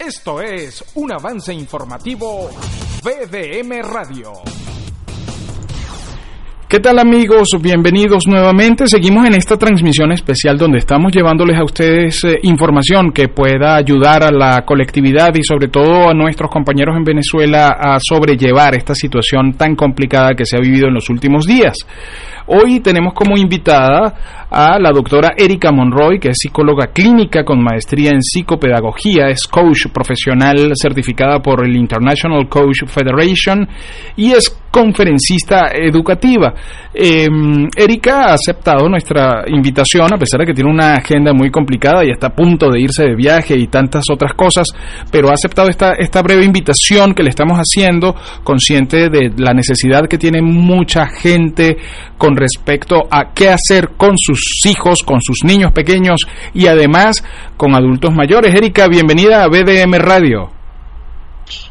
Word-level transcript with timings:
Esto 0.00 0.40
es 0.40 0.82
un 0.94 1.12
avance 1.12 1.52
informativo 1.52 2.48
BDM 3.04 3.82
Radio. 3.82 4.32
¿Qué 6.66 6.78
tal 6.78 7.00
amigos? 7.00 7.48
Bienvenidos 7.60 8.26
nuevamente. 8.26 8.86
Seguimos 8.86 9.26
en 9.26 9.34
esta 9.34 9.58
transmisión 9.58 10.12
especial 10.12 10.56
donde 10.56 10.78
estamos 10.78 11.12
llevándoles 11.12 11.58
a 11.58 11.64
ustedes 11.64 12.24
eh, 12.24 12.38
información 12.44 13.12
que 13.12 13.28
pueda 13.28 13.76
ayudar 13.76 14.22
a 14.22 14.30
la 14.30 14.64
colectividad 14.64 15.34
y 15.34 15.42
sobre 15.42 15.68
todo 15.68 16.08
a 16.08 16.14
nuestros 16.14 16.50
compañeros 16.50 16.96
en 16.96 17.04
Venezuela 17.04 17.76
a 17.78 17.98
sobrellevar 18.00 18.76
esta 18.76 18.94
situación 18.94 19.52
tan 19.52 19.76
complicada 19.76 20.30
que 20.34 20.46
se 20.46 20.56
ha 20.56 20.60
vivido 20.60 20.88
en 20.88 20.94
los 20.94 21.10
últimos 21.10 21.44
días. 21.44 21.76
Hoy 22.46 22.80
tenemos 22.80 23.14
como 23.14 23.36
invitada 23.36 24.39
a 24.50 24.78
la 24.78 24.90
doctora 24.90 25.30
Erika 25.36 25.70
Monroy, 25.70 26.18
que 26.18 26.30
es 26.30 26.38
psicóloga 26.40 26.88
clínica 26.88 27.44
con 27.44 27.62
maestría 27.62 28.10
en 28.10 28.22
psicopedagogía, 28.22 29.28
es 29.28 29.46
coach 29.46 29.86
profesional 29.92 30.72
certificada 30.74 31.40
por 31.40 31.64
el 31.64 31.76
International 31.76 32.48
Coach 32.48 32.84
Federation 32.86 33.68
y 34.16 34.32
es 34.32 34.50
conferencista 34.70 35.72
educativa. 35.72 36.54
Em, 36.94 37.68
Erika 37.76 38.26
ha 38.26 38.34
aceptado 38.34 38.88
nuestra 38.88 39.44
invitación, 39.48 40.12
a 40.12 40.18
pesar 40.18 40.40
de 40.40 40.46
que 40.46 40.54
tiene 40.54 40.70
una 40.70 40.94
agenda 40.94 41.32
muy 41.32 41.50
complicada 41.50 42.04
y 42.04 42.10
está 42.10 42.28
a 42.28 42.34
punto 42.34 42.70
de 42.70 42.80
irse 42.80 43.04
de 43.04 43.16
viaje 43.16 43.56
y 43.56 43.66
tantas 43.66 44.04
otras 44.10 44.34
cosas, 44.34 44.68
pero 45.10 45.28
ha 45.28 45.34
aceptado 45.34 45.68
esta, 45.68 45.92
esta 45.92 46.22
breve 46.22 46.44
invitación 46.44 47.14
que 47.14 47.22
le 47.22 47.30
estamos 47.30 47.58
haciendo, 47.58 48.14
consciente 48.44 49.08
de 49.08 49.32
la 49.36 49.52
necesidad 49.52 50.06
que 50.08 50.18
tiene 50.18 50.40
mucha 50.40 51.06
gente 51.06 51.76
con 52.16 52.36
respecto 52.36 53.08
a 53.10 53.32
qué 53.34 53.48
hacer 53.48 53.90
con 53.96 54.16
sus 54.16 54.39
hijos, 54.64 55.02
con 55.02 55.20
sus 55.20 55.38
niños 55.44 55.72
pequeños 55.72 56.20
y 56.54 56.66
además 56.66 57.24
con 57.56 57.74
adultos 57.74 58.12
mayores. 58.12 58.54
Erika, 58.54 58.88
bienvenida 58.88 59.42
a 59.42 59.48
BDM 59.48 59.94
Radio. 59.98 60.50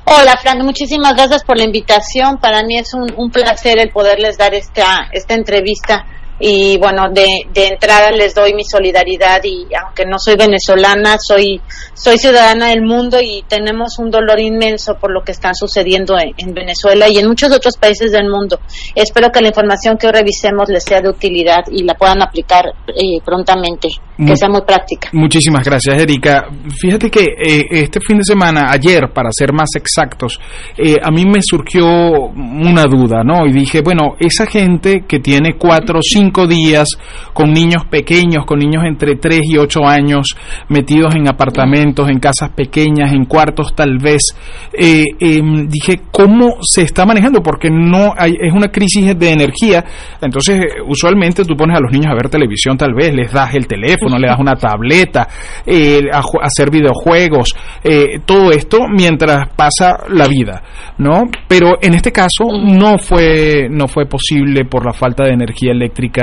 Hola, 0.05 0.37
Fran, 0.41 0.65
muchísimas 0.65 1.15
gracias 1.15 1.43
por 1.43 1.57
la 1.57 1.63
invitación. 1.63 2.37
Para 2.37 2.63
mí 2.63 2.77
es 2.77 2.93
un, 2.93 3.13
un 3.15 3.29
placer 3.29 3.79
el 3.79 3.91
poderles 3.91 4.37
dar 4.37 4.53
esta, 4.53 5.09
esta 5.11 5.35
entrevista 5.35 6.05
y 6.39 6.77
bueno, 6.77 7.09
de, 7.13 7.27
de 7.53 7.67
entrada 7.67 8.11
les 8.11 8.33
doy 8.33 8.53
mi 8.53 8.63
solidaridad 8.63 9.41
y 9.43 9.67
aunque 9.75 10.05
no 10.05 10.17
soy 10.19 10.35
venezolana, 10.35 11.17
soy, 11.19 11.61
soy 11.93 12.17
ciudadana 12.17 12.67
del 12.67 12.81
mundo 12.81 13.17
y 13.21 13.43
tenemos 13.47 13.99
un 13.99 14.09
dolor 14.09 14.39
inmenso 14.39 14.95
por 14.95 15.11
lo 15.11 15.21
que 15.23 15.31
está 15.31 15.51
sucediendo 15.53 16.15
en, 16.17 16.53
Venezuela 16.53 17.07
y 17.09 17.17
en 17.17 17.27
muchos 17.27 17.51
otros 17.51 17.77
países 17.77 18.11
del 18.11 18.29
mundo. 18.29 18.59
Espero 18.95 19.29
que 19.31 19.41
la 19.41 19.49
información 19.49 19.97
que 19.97 20.07
hoy 20.07 20.13
revisemos 20.13 20.69
les 20.69 20.83
sea 20.83 21.01
de 21.01 21.09
utilidad 21.09 21.63
y 21.71 21.83
la 21.83 21.93
puedan 21.93 22.21
aplicar 22.21 22.65
eh, 22.87 23.21
prontamente, 23.23 23.89
que 24.17 24.35
sea 24.35 24.49
muy 24.49 24.61
práctica. 24.61 25.09
Muchísimas 25.13 25.63
gracias, 25.63 26.01
Erika. 26.01 26.47
Fíjate 26.77 27.09
que 27.09 27.23
eh, 27.23 27.65
este 27.69 27.99
fin 27.99 28.17
de 28.17 28.23
semana, 28.23 28.71
ayer, 28.71 29.09
para 29.13 29.29
ser 29.31 29.53
más 29.53 29.69
exactos, 29.75 30.39
eh, 30.77 30.95
a 31.01 31.11
mí 31.11 31.25
me 31.25 31.41
surgió 31.41 31.85
una 31.85 32.83
duda, 32.83 33.23
¿no? 33.23 33.45
Y 33.45 33.53
dije, 33.53 33.81
bueno, 33.81 34.15
esa 34.19 34.45
gente 34.45 35.05
que 35.07 35.19
tiene 35.19 35.55
cuatro 35.57 35.99
o 35.99 36.01
cinco 36.29 36.45
días 36.45 36.87
con 37.33 37.51
niños 37.51 37.85
pequeños, 37.89 38.45
con 38.45 38.59
niños 38.59 38.83
entre 38.85 39.15
3 39.15 39.39
y 39.43 39.57
8 39.57 39.87
años, 39.87 40.35
metidos 40.67 41.15
en 41.15 41.27
apartamentos, 41.27 42.07
en 42.07 42.19
casas 42.19 42.49
pequeñas, 42.49 43.13
en 43.13 43.25
cuartos 43.25 43.73
tal 43.75 43.97
vez. 43.97 44.21
Eh, 44.73 45.05
em, 45.19 45.67
dije, 45.67 46.01
¿cómo 46.11 46.57
se 46.61 46.83
está 46.83 47.05
manejando? 47.05 47.41
Porque 47.41 47.69
no 47.71 48.13
hay, 48.15 48.35
es 48.39 48.53
una 48.53 48.67
crisis 48.67 49.17
de 49.17 49.31
energía. 49.31 49.83
Entonces, 50.21 50.61
usualmente 50.87 51.43
tú 51.45 51.55
pones 51.55 51.77
a 51.77 51.81
los 51.81 51.91
niños 51.91 52.11
a 52.11 52.15
ver 52.15 52.29
televisión, 52.29 52.77
tal 52.77 52.93
vez, 52.93 53.13
les 53.13 53.31
das 53.31 53.55
el 53.55 53.65
teléfono, 53.65 54.19
le 54.19 54.27
das 54.27 54.39
una 54.39 54.55
tableta, 54.55 55.27
eh, 55.65 56.01
a, 56.11 56.21
hacer 56.43 56.69
videojuegos, 56.69 57.55
eh, 57.83 58.19
todo 58.25 58.51
esto 58.51 58.79
mientras 58.87 59.49
pasa 59.55 59.97
la 60.09 60.27
vida, 60.27 60.61
¿no? 60.97 61.23
Pero 61.47 61.77
en 61.81 61.93
este 61.95 62.11
caso 62.11 62.45
no 62.61 62.97
fue, 62.99 63.67
no 63.69 63.87
fue 63.87 64.05
posible 64.05 64.65
por 64.65 64.85
la 64.85 64.93
falta 64.93 65.23
de 65.23 65.33
energía 65.33 65.71
eléctrica 65.71 66.18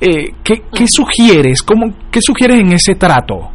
eh, 0.00 0.34
¿qué, 0.44 0.86
sugieres? 0.86 1.62
¿Cómo, 1.62 1.86
¿Qué 2.10 2.20
sugieres 2.20 2.60
en 2.60 2.72
ese 2.72 2.94
trato? 2.94 3.50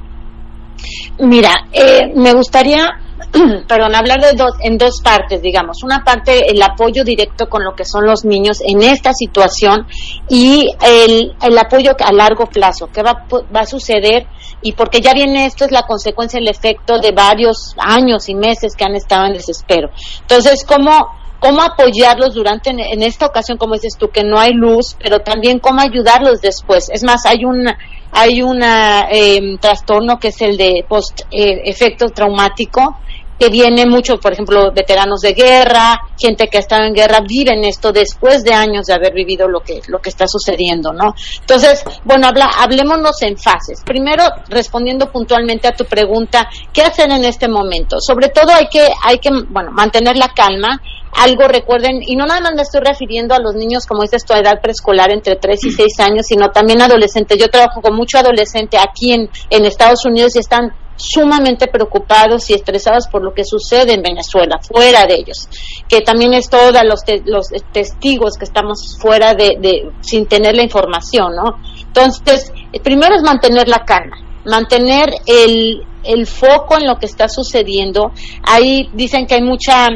Mira, 1.20 1.52
eh, 1.72 2.12
me 2.16 2.34
gustaría 2.34 3.00
perdón, 3.68 3.96
hablar 3.96 4.22
de 4.22 4.34
dos, 4.34 4.52
en 4.62 4.78
dos 4.78 5.02
partes, 5.04 5.42
digamos. 5.42 5.84
Una 5.84 6.04
parte, 6.04 6.50
el 6.50 6.62
apoyo 6.62 7.04
directo 7.04 7.48
con 7.48 7.64
lo 7.64 7.74
que 7.74 7.86
son 7.86 8.06
los 8.06 8.26
niños 8.26 8.60
en 8.66 8.82
esta 8.82 9.12
situación 9.14 9.88
y 10.30 10.70
el, 10.82 11.34
el 11.42 11.58
apoyo 11.58 11.92
a 12.00 12.12
largo 12.12 12.46
plazo, 12.46 12.90
qué 12.94 13.02
va, 13.02 13.26
va 13.54 13.62
a 13.62 13.66
suceder 13.66 14.28
y 14.62 14.74
porque 14.74 15.02
ya 15.02 15.14
viene 15.14 15.46
esto 15.46 15.66
es 15.66 15.72
la 15.72 15.84
consecuencia, 15.84 16.40
el 16.40 16.48
efecto 16.48 17.00
de 17.00 17.12
varios 17.12 17.76
años 17.78 18.30
y 18.30 18.36
meses 18.36 18.76
que 18.76 18.86
han 18.86 18.96
estado 18.96 19.26
en 19.26 19.34
desespero. 19.34 19.90
Entonces, 20.22 20.66
¿cómo 20.66 20.92
cómo 21.40 21.62
apoyarlos 21.62 22.34
durante, 22.34 22.72
en 22.72 23.02
esta 23.04 23.26
ocasión, 23.26 23.58
como 23.58 23.74
dices 23.74 23.96
tú, 23.98 24.10
que 24.10 24.24
no 24.24 24.40
hay 24.40 24.54
luz, 24.54 24.96
pero 25.02 25.20
también 25.20 25.60
cómo 25.60 25.82
ayudarlos 25.82 26.42
después. 26.42 26.90
Es 26.90 27.04
más, 27.04 27.26
hay 27.26 27.46
un 27.46 27.68
hay 28.18 28.42
una 28.42 29.08
eh, 29.12 29.58
trastorno 29.60 30.18
que 30.18 30.30
es 30.30 30.42
el 30.42 30.56
de 30.56 30.86
post 30.88 31.22
eh, 31.32 31.64
efecto 31.66 32.06
traumático 32.08 32.98
que 33.38 33.50
viene 33.50 33.86
mucho, 33.86 34.18
por 34.18 34.34
ejemplo, 34.34 34.72
veteranos 34.72 35.22
de 35.22 35.34
guerra, 35.34 36.00
gente 36.18 36.48
que 36.48 36.58
ha 36.58 36.62
estado 36.62 36.86
en 36.86 36.94
guerra, 36.94 37.20
viven 37.28 37.66
esto 37.66 37.92
después 37.92 38.44
de 38.44 38.54
años 38.54 38.86
de 38.86 38.94
haber 38.94 39.14
vivido 39.14 39.48
lo 39.48 39.60
que, 39.60 39.82
lo 39.88 40.00
que 40.00 40.10
está 40.10 40.26
sucediendo, 40.28 40.94
¿no? 40.94 41.14
Entonces, 41.42 41.84
bueno, 42.04 42.28
habla, 42.28 42.50
hablémonos 42.58 43.22
en 43.24 43.38
fases. 43.38 43.82
Primero, 43.86 44.24
respondiendo 44.48 45.12
puntualmente 45.12 45.68
a 45.68 45.74
tu 45.74 45.86
pregunta, 45.86 46.48
¿qué 46.72 46.84
hacer 46.84 47.12
en 47.12 47.26
este 47.26 47.48
momento? 47.48 47.98
Sobre 48.00 48.30
todo 48.30 48.54
hay 48.54 48.68
que, 48.68 48.88
hay 49.04 49.20
que, 49.20 49.30
bueno, 49.50 49.72
mantener 49.72 50.16
la 50.16 50.30
calma, 50.30 50.82
algo 51.16 51.48
recuerden, 51.48 52.02
y 52.06 52.16
no 52.16 52.26
nada 52.26 52.42
más 52.42 52.54
me 52.56 52.62
estoy 52.62 52.82
refiriendo 52.82 53.34
a 53.34 53.40
los 53.40 53.56
niños, 53.56 53.86
como 53.86 54.02
dices, 54.02 54.26
tu 54.26 54.34
edad 54.34 54.62
preescolar 54.62 55.12
entre 55.12 55.36
3 55.36 55.66
y 55.66 55.72
6 55.72 56.00
años, 56.00 56.26
sino 56.28 56.50
también 56.50 56.82
adolescentes. 56.82 57.38
Yo 57.38 57.48
trabajo 57.48 57.82
con 57.82 57.96
mucho 57.96 58.18
adolescente 58.18 58.78
aquí 58.78 59.14
en, 59.14 59.30
en 59.50 59.66
Estados 59.66 60.06
Unidos 60.06 60.36
y 60.36 60.40
están 60.40 60.74
sumamente 60.98 61.68
preocupados 61.68 62.50
y 62.50 62.54
estresados 62.54 63.08
por 63.08 63.24
lo 63.24 63.34
que 63.34 63.44
sucede 63.44 63.94
en 63.94 64.02
Venezuela, 64.02 64.60
fuera 64.62 65.06
de 65.06 65.16
ellos, 65.16 65.50
que 65.88 66.02
también 66.02 66.34
es 66.34 66.50
todos 66.50 66.74
los, 66.84 67.02
los 67.26 67.48
testigos 67.72 68.38
que 68.38 68.46
estamos 68.46 68.98
fuera 69.00 69.34
de, 69.34 69.58
de, 69.60 69.92
sin 70.02 70.26
tener 70.26 70.56
la 70.56 70.64
información, 70.64 71.36
¿no? 71.36 71.58
Entonces, 71.80 72.52
primero 72.84 73.16
es 73.16 73.24
mantener 73.24 73.68
la 73.68 73.80
calma, 73.86 74.18
mantener 74.46 75.10
el, 75.26 75.82
el 76.04 76.28
foco 76.28 76.78
en 76.78 76.88
lo 76.88 76.98
que 76.98 77.06
está 77.06 77.28
sucediendo. 77.28 78.12
Ahí 78.44 78.90
dicen 78.94 79.26
que 79.28 79.36
hay 79.36 79.42
mucha 79.42 79.90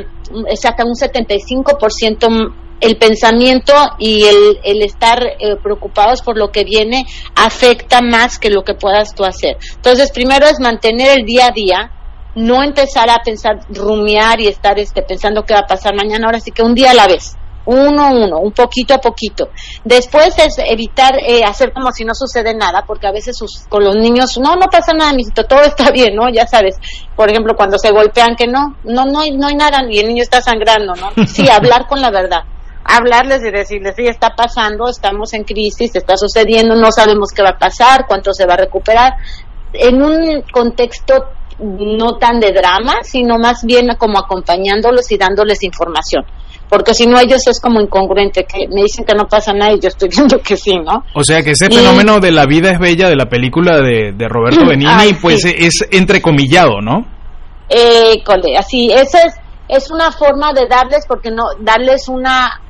es 0.47 0.65
hasta 0.65 0.85
un 0.85 0.93
75% 0.93 2.53
el 2.81 2.97
pensamiento 2.97 3.73
y 3.97 4.23
el, 4.23 4.59
el 4.63 4.81
estar 4.83 5.21
eh, 5.21 5.57
preocupados 5.61 6.21
por 6.21 6.37
lo 6.37 6.49
que 6.49 6.63
viene 6.63 7.05
afecta 7.35 8.01
más 8.01 8.39
que 8.39 8.49
lo 8.49 8.63
que 8.63 8.73
puedas 8.73 9.13
tú 9.13 9.25
hacer. 9.25 9.57
Entonces, 9.75 10.11
primero 10.11 10.45
es 10.45 10.59
mantener 10.59 11.19
el 11.19 11.25
día 11.25 11.47
a 11.47 11.51
día, 11.51 11.91
no 12.35 12.63
empezar 12.63 13.09
a 13.09 13.21
pensar, 13.23 13.59
rumiar 13.69 14.39
y 14.39 14.47
estar 14.47 14.79
este, 14.79 15.01
pensando 15.01 15.43
qué 15.43 15.53
va 15.53 15.61
a 15.61 15.67
pasar 15.67 15.93
mañana, 15.95 16.27
ahora 16.27 16.39
sí 16.39 16.51
que 16.51 16.63
un 16.63 16.73
día 16.73 16.91
a 16.91 16.93
la 16.93 17.07
vez 17.07 17.35
uno 17.69 18.01
a 18.01 18.11
uno, 18.11 18.39
un 18.39 18.51
poquito 18.51 18.95
a 18.95 18.97
poquito. 18.97 19.49
Después 19.83 20.33
es 20.39 20.57
evitar 20.57 21.13
eh, 21.21 21.43
hacer 21.43 21.71
como 21.71 21.91
si 21.91 22.03
no 22.03 22.13
sucede 22.15 22.55
nada, 22.55 22.83
porque 22.85 23.07
a 23.07 23.11
veces 23.11 23.37
con 23.69 23.83
los 23.83 23.95
niños, 23.95 24.37
no, 24.39 24.55
no 24.55 24.65
pasa 24.71 24.93
nada, 24.93 25.13
mijito, 25.13 25.43
todo 25.43 25.61
está 25.61 25.91
bien, 25.93 26.15
¿no? 26.15 26.29
Ya 26.29 26.47
sabes, 26.47 26.77
por 27.15 27.29
ejemplo, 27.29 27.53
cuando 27.55 27.77
se 27.77 27.91
golpean 27.91 28.35
que 28.35 28.47
no, 28.47 28.75
no, 28.83 29.05
no, 29.05 29.19
hay, 29.19 29.31
no 29.31 29.47
hay 29.47 29.55
nada 29.55 29.83
y 29.87 29.99
el 29.99 30.07
niño 30.07 30.23
está 30.23 30.41
sangrando, 30.41 30.93
¿no? 30.95 31.09
Sí, 31.27 31.47
hablar 31.47 31.85
con 31.87 32.01
la 32.01 32.09
verdad. 32.09 32.39
Hablarles 32.83 33.43
y 33.43 33.51
decirles, 33.51 33.93
sí, 33.95 34.07
está 34.07 34.29
pasando, 34.35 34.89
estamos 34.89 35.33
en 35.33 35.43
crisis, 35.43 35.95
está 35.95 36.17
sucediendo, 36.17 36.75
no 36.75 36.91
sabemos 36.91 37.31
qué 37.35 37.43
va 37.43 37.51
a 37.51 37.57
pasar, 37.57 38.05
cuánto 38.07 38.33
se 38.33 38.47
va 38.47 38.55
a 38.55 38.57
recuperar. 38.57 39.13
En 39.73 40.01
un 40.01 40.41
contexto 40.51 41.13
no 41.59 42.17
tan 42.17 42.39
de 42.39 42.51
drama, 42.51 43.03
sino 43.03 43.37
más 43.37 43.63
bien 43.63 43.89
como 43.97 44.17
acompañándolos 44.17 45.11
y 45.11 45.17
dándoles 45.17 45.61
información 45.61 46.25
porque 46.69 46.93
si 46.93 47.07
no 47.07 47.19
ellos 47.19 47.45
es 47.47 47.59
como 47.59 47.81
incongruente, 47.81 48.45
que 48.45 48.67
me 48.67 48.83
dicen 48.83 49.03
que 49.03 49.15
no 49.15 49.27
pasa 49.27 49.51
nada 49.53 49.73
y 49.73 49.79
yo 49.79 49.87
estoy 49.87 50.09
viendo 50.15 50.39
que 50.39 50.55
sí, 50.55 50.77
¿no? 50.77 51.03
O 51.15 51.23
sea 51.23 51.41
que 51.41 51.51
ese 51.51 51.69
fenómeno 51.69 52.19
de 52.19 52.31
la 52.31 52.45
vida 52.45 52.71
es 52.71 52.79
bella 52.79 53.09
de 53.09 53.15
la 53.15 53.25
película 53.25 53.81
de, 53.81 54.13
de 54.13 54.27
Roberto 54.27 54.65
Benigni, 54.67 55.13
pues 55.21 55.43
es 55.45 55.85
entrecomillado, 55.91 56.81
¿no? 56.81 57.05
Eh, 57.69 58.23
así, 58.57 58.91
esa 58.91 59.25
es, 59.25 59.33
es 59.67 59.91
una 59.91 60.11
forma 60.11 60.53
de 60.53 60.67
darles, 60.67 61.05
porque 61.07 61.29
no, 61.29 61.43
darles 61.59 62.07
una 62.07 62.61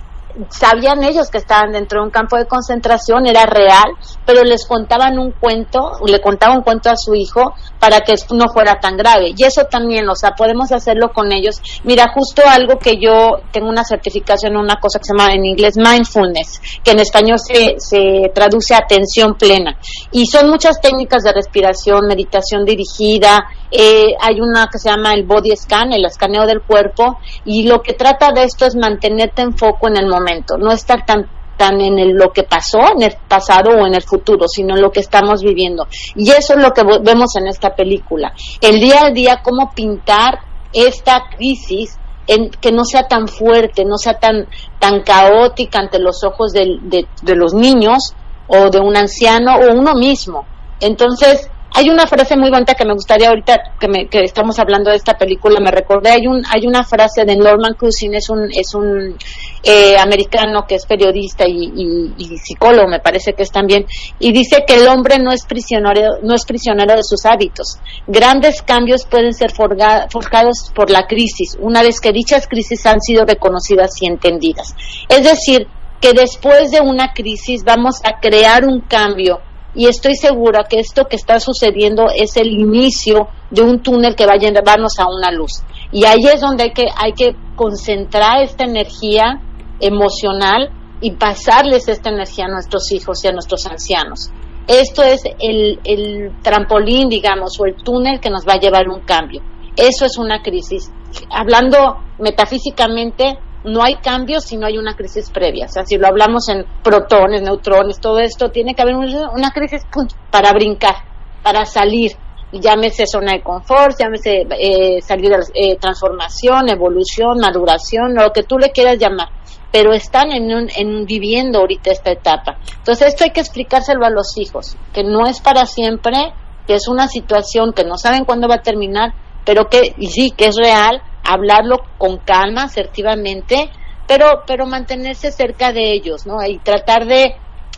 sabían 0.49 1.03
ellos 1.03 1.29
que 1.29 1.37
estaban 1.37 1.71
dentro 1.71 1.99
de 1.99 2.05
un 2.05 2.11
campo 2.11 2.37
de 2.37 2.45
concentración, 2.45 3.27
era 3.27 3.45
real, 3.45 3.93
pero 4.25 4.43
les 4.43 4.65
contaban 4.65 5.19
un 5.19 5.31
cuento, 5.31 5.91
le 6.05 6.21
contaban 6.21 6.57
un 6.57 6.63
cuento 6.63 6.89
a 6.89 6.95
su 6.95 7.15
hijo 7.15 7.53
para 7.79 8.01
que 8.01 8.13
no 8.31 8.47
fuera 8.49 8.79
tan 8.79 8.97
grave. 8.97 9.33
Y 9.35 9.43
eso 9.43 9.63
también, 9.65 10.07
o 10.09 10.15
sea, 10.15 10.31
podemos 10.31 10.71
hacerlo 10.71 11.11
con 11.13 11.31
ellos. 11.31 11.61
Mira, 11.83 12.11
justo 12.13 12.43
algo 12.47 12.77
que 12.77 12.97
yo 12.97 13.41
tengo 13.51 13.69
una 13.69 13.83
certificación, 13.83 14.55
una 14.55 14.79
cosa 14.79 14.99
que 14.99 15.05
se 15.05 15.13
llama 15.13 15.33
en 15.33 15.45
inglés 15.45 15.75
mindfulness, 15.77 16.61
que 16.83 16.91
en 16.91 16.99
español 16.99 17.39
se, 17.39 17.75
se 17.77 18.31
traduce 18.33 18.75
atención 18.75 19.35
plena. 19.35 19.77
Y 20.11 20.25
son 20.27 20.49
muchas 20.49 20.79
técnicas 20.81 21.23
de 21.23 21.33
respiración, 21.33 22.07
meditación 22.07 22.65
dirigida, 22.65 23.45
eh, 23.71 24.15
hay 24.19 24.41
una 24.41 24.67
que 24.71 24.79
se 24.79 24.89
llama 24.89 25.13
el 25.13 25.25
body 25.25 25.55
scan, 25.55 25.93
el 25.93 26.05
escaneo 26.05 26.45
del 26.45 26.61
cuerpo, 26.61 27.19
y 27.45 27.67
lo 27.67 27.81
que 27.81 27.93
trata 27.93 28.31
de 28.31 28.43
esto 28.43 28.65
es 28.65 28.75
mantenerte 28.75 29.41
en 29.43 29.55
foco 29.55 29.87
en 29.87 29.97
el 29.97 30.07
momento, 30.07 30.18
no 30.57 30.71
estar 30.71 31.05
tan 31.05 31.29
tan 31.57 31.81
en 31.81 31.99
el, 31.99 32.11
lo 32.13 32.31
que 32.31 32.43
pasó 32.43 32.79
en 32.95 33.03
el 33.03 33.17
pasado 33.27 33.71
o 33.71 33.85
en 33.85 33.93
el 33.93 34.01
futuro, 34.01 34.47
sino 34.47 34.75
en 34.75 34.81
lo 34.81 34.91
que 34.91 35.01
estamos 35.01 35.43
viviendo. 35.43 35.87
Y 36.15 36.31
eso 36.31 36.53
es 36.53 36.59
lo 36.63 36.71
que 36.71 36.83
vemos 37.03 37.35
en 37.35 37.47
esta 37.47 37.75
película. 37.75 38.31
El 38.61 38.79
día 38.79 39.07
a 39.07 39.11
día, 39.11 39.41
cómo 39.43 39.69
pintar 39.75 40.39
esta 40.71 41.23
crisis 41.35 41.99
en, 42.27 42.49
que 42.49 42.71
no 42.71 42.85
sea 42.85 43.09
tan 43.09 43.27
fuerte, 43.27 43.83
no 43.83 43.97
sea 43.97 44.13
tan, 44.13 44.47
tan 44.79 45.01
caótica 45.01 45.79
ante 45.79 45.99
los 45.99 46.23
ojos 46.23 46.53
de 46.53 47.35
los 47.35 47.53
niños 47.53 48.15
o 48.47 48.69
de 48.69 48.79
un 48.79 48.95
anciano 48.95 49.55
o 49.55 49.73
uno 49.73 49.95
mismo. 49.95 50.45
Entonces, 50.79 51.49
hay 51.73 51.89
una 51.89 52.07
frase 52.07 52.35
muy 52.35 52.49
bonita 52.49 52.73
que 52.73 52.85
me 52.85 52.93
gustaría 52.93 53.29
ahorita 53.29 53.73
que, 53.79 53.87
me, 53.87 54.07
que 54.07 54.23
estamos 54.23 54.57
hablando 54.59 54.89
de 54.89 54.97
esta 54.97 55.17
película, 55.17 55.59
me 55.59 55.71
recordé, 55.71 56.09
hay, 56.09 56.27
un, 56.27 56.43
hay 56.49 56.65
una 56.65 56.83
frase 56.83 57.25
de 57.25 57.35
Norman 57.35 57.75
Cousin, 57.75 58.15
es 58.15 58.29
un, 58.29 58.49
es 58.51 58.73
un 58.73 59.15
eh, 59.63 59.97
americano 59.97 60.65
que 60.67 60.75
es 60.75 60.85
periodista 60.85 61.45
y, 61.47 62.37
psicólogo, 62.43 62.87
me 62.87 62.99
parece 62.99 63.33
que 63.33 63.43
es 63.43 63.51
también, 63.51 63.85
y 64.19 64.31
dice 64.31 64.63
que 64.65 64.75
el 64.75 64.87
hombre 64.87 65.19
no 65.19 65.31
es 65.31 65.45
prisionero, 65.45 66.19
no 66.23 66.33
es 66.33 66.45
prisionero 66.45 66.95
de 66.95 67.03
sus 67.03 67.25
hábitos. 67.25 67.77
Grandes 68.07 68.61
cambios 68.61 69.05
pueden 69.05 69.33
ser 69.33 69.51
forjados 69.51 70.71
por 70.73 70.89
la 70.89 71.05
crisis, 71.07 71.57
una 71.59 71.83
vez 71.83 71.99
que 71.99 72.11
dichas 72.11 72.47
crisis 72.47 72.85
han 72.85 73.01
sido 73.01 73.25
reconocidas 73.25 73.91
y 74.01 74.07
entendidas. 74.07 74.75
Es 75.07 75.23
decir, 75.23 75.67
que 76.01 76.13
después 76.13 76.71
de 76.71 76.79
una 76.79 77.13
crisis 77.13 77.63
vamos 77.63 78.01
a 78.03 78.19
crear 78.19 78.65
un 78.65 78.81
cambio 78.81 79.41
y 79.75 79.87
estoy 79.87 80.15
segura 80.15 80.65
que 80.69 80.79
esto 80.79 81.05
que 81.05 81.15
está 81.15 81.39
sucediendo 81.39 82.07
es 82.15 82.37
el 82.37 82.47
inicio 82.47 83.27
de 83.51 83.61
un 83.61 83.81
túnel 83.81 84.15
que 84.15 84.25
va 84.25 84.33
a 84.33 84.37
llevarnos 84.37 84.99
a 84.99 85.05
una 85.07 85.31
luz. 85.31 85.61
Y 85.91 86.05
ahí 86.05 86.25
es 86.31 86.41
donde 86.41 86.63
hay 86.63 86.71
que, 86.71 86.85
hay 86.95 87.13
que 87.13 87.35
concentrar 87.55 88.41
esta 88.41 88.63
energía 88.63 89.41
emocional 89.79 90.71
y 91.01 91.11
pasarles 91.11 91.87
esta 91.87 92.09
energía 92.09 92.45
a 92.45 92.49
nuestros 92.51 92.91
hijos 92.91 93.23
y 93.23 93.27
a 93.27 93.31
nuestros 93.31 93.65
ancianos. 93.65 94.31
Esto 94.67 95.03
es 95.03 95.21
el, 95.39 95.79
el 95.83 96.31
trampolín, 96.43 97.09
digamos, 97.09 97.59
o 97.59 97.65
el 97.65 97.75
túnel 97.75 98.19
que 98.19 98.29
nos 98.29 98.47
va 98.47 98.53
a 98.53 98.59
llevar 98.59 98.87
un 98.87 99.01
cambio. 99.01 99.41
Eso 99.75 100.05
es 100.05 100.17
una 100.17 100.41
crisis. 100.41 100.91
Hablando 101.31 101.97
metafísicamente, 102.19 103.39
no 103.63 103.83
hay 103.83 103.95
cambios 103.95 104.45
si 104.45 104.57
no 104.57 104.65
hay 104.67 104.77
una 104.77 104.95
crisis 104.95 105.29
previa. 105.29 105.65
O 105.65 105.69
sea, 105.69 105.85
si 105.85 105.97
lo 105.97 106.07
hablamos 106.07 106.47
en 106.49 106.65
protones, 106.83 107.41
neutrones, 107.41 107.99
todo 107.99 108.19
esto, 108.19 108.51
tiene 108.51 108.73
que 108.73 108.81
haber 108.81 108.95
una 108.95 109.51
crisis 109.51 109.85
para 110.31 110.53
brincar, 110.53 110.95
para 111.43 111.65
salir. 111.65 112.11
Llámese 112.51 113.05
zona 113.05 113.33
de 113.33 113.43
confort, 113.43 113.95
llámese 113.99 114.47
eh, 114.59 115.01
salir 115.01 115.29
de 115.29 115.37
eh, 115.53 115.77
transformación, 115.79 116.67
evolución, 116.69 117.37
maduración, 117.39 118.15
lo 118.15 118.31
que 118.31 118.43
tú 118.43 118.57
le 118.57 118.71
quieras 118.71 118.97
llamar. 118.97 119.29
Pero 119.71 119.93
están 119.93 120.31
en, 120.31 120.51
un, 120.51 120.67
en 120.75 121.05
viviendo 121.05 121.59
ahorita 121.59 121.91
esta 121.91 122.11
etapa. 122.11 122.57
Entonces, 122.77 123.09
esto 123.09 123.25
hay 123.25 123.31
que 123.31 123.41
explicárselo 123.41 124.03
a 124.03 124.09
los 124.09 124.35
hijos, 124.37 124.77
que 124.93 125.03
no 125.03 125.27
es 125.27 125.41
para 125.41 125.67
siempre, 125.67 126.33
que 126.65 126.73
es 126.73 126.87
una 126.87 127.07
situación 127.07 127.71
que 127.73 127.83
no 127.83 127.97
saben 127.97 128.25
cuándo 128.25 128.47
va 128.47 128.55
a 128.55 128.61
terminar, 128.63 129.13
pero 129.45 129.65
que, 129.69 129.93
sí, 130.07 130.31
que 130.35 130.47
es 130.47 130.55
real, 130.55 131.03
hablarlo 131.31 131.77
con 131.97 132.17
calma, 132.17 132.63
asertivamente, 132.63 133.69
pero, 134.07 134.43
pero 134.47 134.65
mantenerse 134.65 135.31
cerca 135.31 135.71
de 135.71 135.91
ellos, 135.93 136.25
¿no? 136.25 136.37
Y 136.45 136.57
tratar 136.59 137.05
de, 137.05 137.35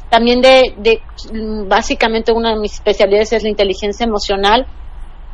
también 0.10 0.42
de, 0.42 0.74
de, 0.78 1.02
básicamente 1.68 2.32
una 2.32 2.54
de 2.54 2.60
mis 2.60 2.74
especialidades 2.74 3.34
es 3.34 3.44
la 3.44 3.50
inteligencia 3.50 4.06
emocional, 4.06 4.68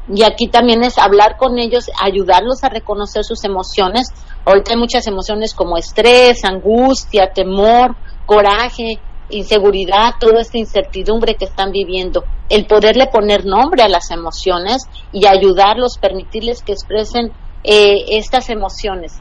y 0.10 0.24
aquí 0.24 0.48
también 0.48 0.84
es 0.84 0.98
hablar 0.98 1.36
con 1.38 1.60
ellos, 1.60 1.86
ayudarlos 2.02 2.64
a 2.64 2.70
reconocer 2.70 3.24
sus 3.26 3.44
emociones. 3.44 4.08
Ahorita 4.46 4.72
hay 4.72 4.78
muchas 4.78 5.06
emociones 5.06 5.54
como 5.54 5.78
estrés, 5.78 6.46
angustia, 6.46 7.32
temor, 7.34 7.96
coraje, 8.26 9.00
inseguridad, 9.30 10.14
toda 10.20 10.40
esta 10.40 10.58
incertidumbre 10.58 11.36
que 11.36 11.46
están 11.46 11.72
viviendo. 11.72 12.24
El 12.50 12.66
poderle 12.66 13.08
poner 13.08 13.46
nombre 13.46 13.84
a 13.84 13.90
las 13.90 14.10
emociones 14.12 14.84
y 15.12 15.28
ayudarlos, 15.28 15.98
permitirles 16.00 16.64
que 16.64 16.72
expresen 16.72 17.34
eh, 17.68 18.18
estas 18.18 18.50
emociones. 18.50 19.20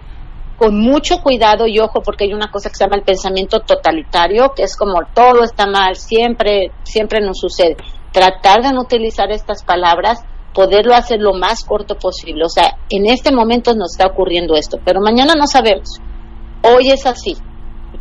Con 0.57 0.81
mucho 0.81 1.21
cuidado 1.21 1.67
y 1.67 1.81
ojo 1.81 2.01
porque 2.01 2.25
hay 2.25 2.33
una 2.33 2.51
cosa 2.51 2.71
que 2.71 2.77
se 2.77 2.85
llama 2.85 2.97
el 2.97 3.03
pensamiento 3.03 3.61
totalitario 3.61 4.53
que 4.55 4.63
es 4.63 4.75
como 4.77 5.01
todo 5.13 5.43
está 5.43 5.67
mal 5.67 5.97
siempre 5.97 6.71
siempre 6.85 7.21
nos 7.21 7.39
sucede. 7.39 7.77
Tratar 8.13 8.63
de 8.63 8.73
no 8.73 8.83
utilizar 8.83 9.31
estas 9.33 9.65
palabras 9.65 10.25
poderlo 10.55 10.95
hacer 10.95 11.21
lo 11.21 11.35
más 11.35 11.65
corto 11.65 11.97
posible. 11.97 12.45
O 12.45 12.49
sea 12.49 12.79
en 12.89 13.05
este 13.05 13.33
momento 13.33 13.75
nos 13.75 13.93
está 13.93 14.07
ocurriendo 14.07 14.55
esto 14.55 14.79
pero 14.83 15.01
mañana 15.01 15.35
no 15.35 15.47
sabemos. 15.47 16.01
Hoy 16.63 16.91
es 16.91 17.05
así. 17.05 17.37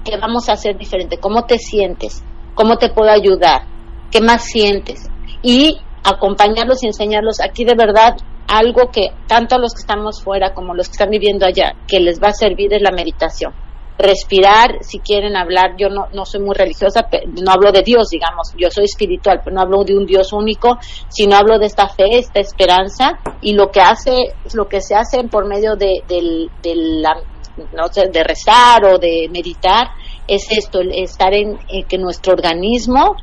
Qué 0.06 0.16
vamos 0.18 0.48
a 0.48 0.54
hacer 0.54 0.78
diferente 0.78 1.18
cómo 1.18 1.44
te 1.46 1.58
sientes 1.58 2.24
cómo 2.54 2.78
te 2.78 2.90
puedo 2.90 3.12
ayudar 3.12 3.64
qué 4.12 4.22
más 4.22 4.44
sientes 4.46 5.10
y 5.42 5.78
acompañarlos 6.04 6.84
y 6.84 6.88
enseñarlos 6.88 7.42
aquí 7.42 7.66
de 7.66 7.76
verdad 7.76 8.16
algo 8.48 8.92
que 8.92 9.10
tanto 9.28 9.56
a 9.56 9.60
los 9.60 9.74
que 9.74 9.82
estamos 9.82 10.24
fuera 10.24 10.54
como 10.54 10.74
los 10.74 10.88
que 10.88 10.94
están 10.94 11.10
viviendo 11.10 11.46
allá, 11.46 11.74
que 11.88 12.00
les 12.00 12.22
va 12.22 12.30
a 12.30 12.34
servir 12.34 12.74
es 12.74 12.82
la 12.82 12.92
meditación. 12.92 13.54
Respirar, 13.98 14.80
si 14.82 15.00
quieren 15.00 15.38
hablar, 15.38 15.76
yo 15.78 15.88
no, 15.88 16.08
no 16.14 16.26
soy 16.26 16.42
muy 16.42 16.54
religiosa, 16.54 17.08
no 17.42 17.52
hablo 17.52 17.72
de 17.72 17.82
Dios, 17.82 18.10
digamos, 18.10 18.54
yo 18.58 18.70
soy 18.70 18.86
espiritual, 18.86 19.40
pero 19.44 19.56
no 19.56 19.62
hablo 19.62 19.84
de 19.86 19.96
un 19.96 20.06
Dios 20.06 20.34
único, 20.34 20.78
sino 21.08 21.38
hablo 21.38 21.58
de 21.60 21.68
esta 21.68 21.88
fe, 21.88 22.18
esta 22.18 22.42
esperanza, 22.42 23.20
y 23.42 23.54
lo 23.54 23.72
que 23.72 23.80
hace, 23.80 24.34
lo 24.54 24.68
que 24.68 24.82
se 24.82 24.96
hace 24.96 25.24
por 25.30 25.48
medio 25.48 25.76
de, 25.78 26.04
no 27.74 27.88
sé, 27.88 28.10
de 28.12 28.24
rezar 28.24 28.84
o 28.84 28.98
de 28.98 29.30
meditar, 29.32 29.88
es 30.28 30.52
esto, 30.52 30.82
estar 30.82 31.34
en 31.34 31.58
que 31.88 31.98
nuestro 31.98 32.34
organismo 32.34 33.16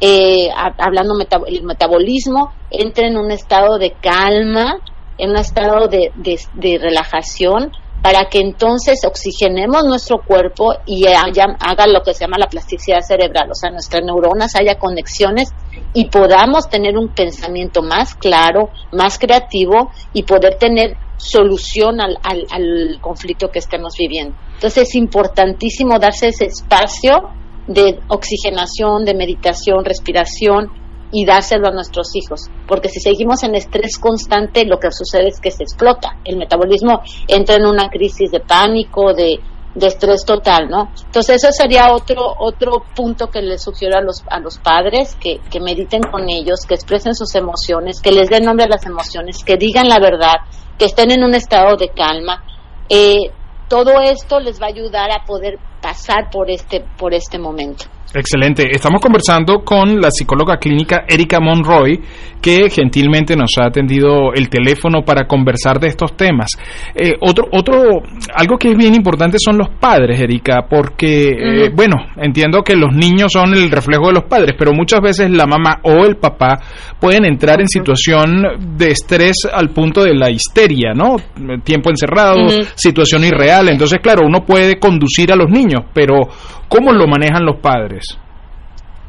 eh, 0.00 0.48
hablando 0.54 1.14
el 1.46 1.62
metabolismo, 1.62 2.52
entra 2.70 3.06
en 3.06 3.16
un 3.16 3.30
estado 3.30 3.78
de 3.78 3.92
calma, 3.92 4.80
en 5.18 5.30
un 5.30 5.36
estado 5.36 5.88
de, 5.88 6.78
relajación, 6.80 7.70
para 8.02 8.26
que 8.28 8.40
entonces 8.40 9.00
oxigenemos 9.06 9.84
nuestro 9.84 10.18
cuerpo 10.22 10.74
y 10.84 11.06
haga 11.06 11.86
lo 11.86 12.02
que 12.02 12.12
se 12.12 12.24
llama 12.24 12.36
la 12.38 12.48
plasticidad 12.48 13.00
cerebral, 13.00 13.50
o 13.50 13.54
sea, 13.54 13.70
nuestras 13.70 14.02
neuronas 14.04 14.54
haya 14.56 14.78
conexiones 14.78 15.48
y 15.94 16.10
podamos 16.10 16.68
tener 16.68 16.98
un 16.98 17.14
pensamiento 17.14 17.80
más 17.80 18.14
claro, 18.14 18.68
más 18.92 19.18
creativo 19.18 19.90
y 20.12 20.24
poder 20.24 20.56
tener 20.58 20.98
solución 21.16 22.00
al, 22.00 22.18
al 22.22 22.98
conflicto 23.00 23.48
que 23.48 23.60
estemos 23.60 23.94
viviendo. 23.96 24.36
Entonces 24.54 24.88
es 24.88 24.94
importantísimo 24.96 25.98
darse 25.98 26.28
ese 26.28 26.46
espacio 26.46 27.30
de 27.66 27.98
oxigenación, 28.08 29.04
de 29.04 29.14
meditación, 29.14 29.84
respiración 29.84 30.70
y 31.12 31.24
dárselo 31.24 31.68
a 31.68 31.70
nuestros 31.70 32.08
hijos. 32.14 32.50
Porque 32.66 32.88
si 32.88 33.00
seguimos 33.00 33.42
en 33.44 33.54
estrés 33.54 33.98
constante, 33.98 34.64
lo 34.64 34.78
que 34.78 34.90
sucede 34.90 35.28
es 35.28 35.40
que 35.40 35.50
se 35.50 35.62
explota. 35.62 36.18
El 36.24 36.36
metabolismo 36.36 37.00
entra 37.28 37.54
en 37.56 37.66
una 37.66 37.88
crisis 37.88 38.30
de 38.30 38.40
pánico, 38.40 39.14
de, 39.14 39.38
estrés 39.80 40.24
total, 40.24 40.68
¿no? 40.68 40.90
Entonces 41.06 41.42
eso 41.42 41.48
sería 41.50 41.92
otro 41.92 42.34
otro 42.38 42.84
punto 42.94 43.28
que 43.28 43.42
les 43.42 43.62
sugiero 43.62 43.98
a 43.98 44.00
los 44.00 44.22
a 44.28 44.38
los 44.38 44.58
padres 44.58 45.16
que, 45.16 45.40
que 45.50 45.60
mediten 45.60 46.00
con 46.02 46.30
ellos, 46.30 46.60
que 46.66 46.74
expresen 46.74 47.14
sus 47.14 47.34
emociones, 47.34 48.00
que 48.00 48.12
les 48.12 48.28
den 48.28 48.44
nombre 48.44 48.66
a 48.66 48.68
las 48.68 48.86
emociones, 48.86 49.42
que 49.44 49.56
digan 49.56 49.88
la 49.88 49.98
verdad, 49.98 50.36
que 50.78 50.84
estén 50.84 51.10
en 51.10 51.24
un 51.24 51.34
estado 51.34 51.76
de 51.76 51.88
calma. 51.88 52.44
Eh, 52.88 53.32
todo 53.68 54.00
esto 54.00 54.38
les 54.40 54.60
va 54.60 54.66
a 54.66 54.70
ayudar 54.70 55.10
a 55.10 55.24
poder 55.24 55.58
pasar 55.84 56.30
por 56.30 56.50
este, 56.50 56.80
por 56.96 57.12
este 57.12 57.38
momento. 57.38 57.84
Excelente. 58.14 58.68
Estamos 58.70 59.00
conversando 59.00 59.64
con 59.64 60.00
la 60.00 60.08
psicóloga 60.08 60.56
clínica 60.58 61.04
Erika 61.08 61.40
Monroy, 61.40 62.00
que 62.40 62.70
gentilmente 62.70 63.34
nos 63.34 63.50
ha 63.58 63.66
atendido 63.66 64.32
el 64.32 64.48
teléfono 64.48 65.02
para 65.04 65.26
conversar 65.26 65.80
de 65.80 65.88
estos 65.88 66.16
temas. 66.16 66.50
Eh, 66.94 67.14
otro, 67.20 67.48
otro, 67.50 68.02
algo 68.32 68.56
que 68.56 68.70
es 68.70 68.76
bien 68.76 68.94
importante 68.94 69.38
son 69.44 69.58
los 69.58 69.68
padres, 69.80 70.20
Erika, 70.20 70.64
porque, 70.70 71.30
eh, 71.30 71.70
bueno, 71.74 71.96
entiendo 72.16 72.62
que 72.62 72.76
los 72.76 72.94
niños 72.94 73.32
son 73.32 73.52
el 73.52 73.68
reflejo 73.68 74.06
de 74.06 74.12
los 74.12 74.24
padres, 74.24 74.54
pero 74.56 74.72
muchas 74.72 75.00
veces 75.00 75.28
la 75.30 75.46
mamá 75.46 75.80
o 75.82 76.04
el 76.04 76.16
papá 76.16 76.60
pueden 77.00 77.24
entrar 77.24 77.60
en 77.60 77.66
situación 77.66 78.44
de 78.76 78.92
estrés 78.92 79.38
al 79.52 79.70
punto 79.70 80.04
de 80.04 80.14
la 80.14 80.30
histeria, 80.30 80.92
¿no? 80.94 81.16
Tiempo 81.64 81.90
encerrado, 81.90 82.36
situación 82.76 83.24
irreal. 83.24 83.70
Entonces, 83.70 83.98
claro, 84.00 84.24
uno 84.24 84.44
puede 84.46 84.78
conducir 84.78 85.32
a 85.32 85.36
los 85.36 85.50
niños, 85.50 85.86
pero 85.92 86.28
¿cómo 86.74 86.92
lo 86.92 87.06
manejan 87.06 87.44
los 87.44 87.60
padres? 87.60 88.18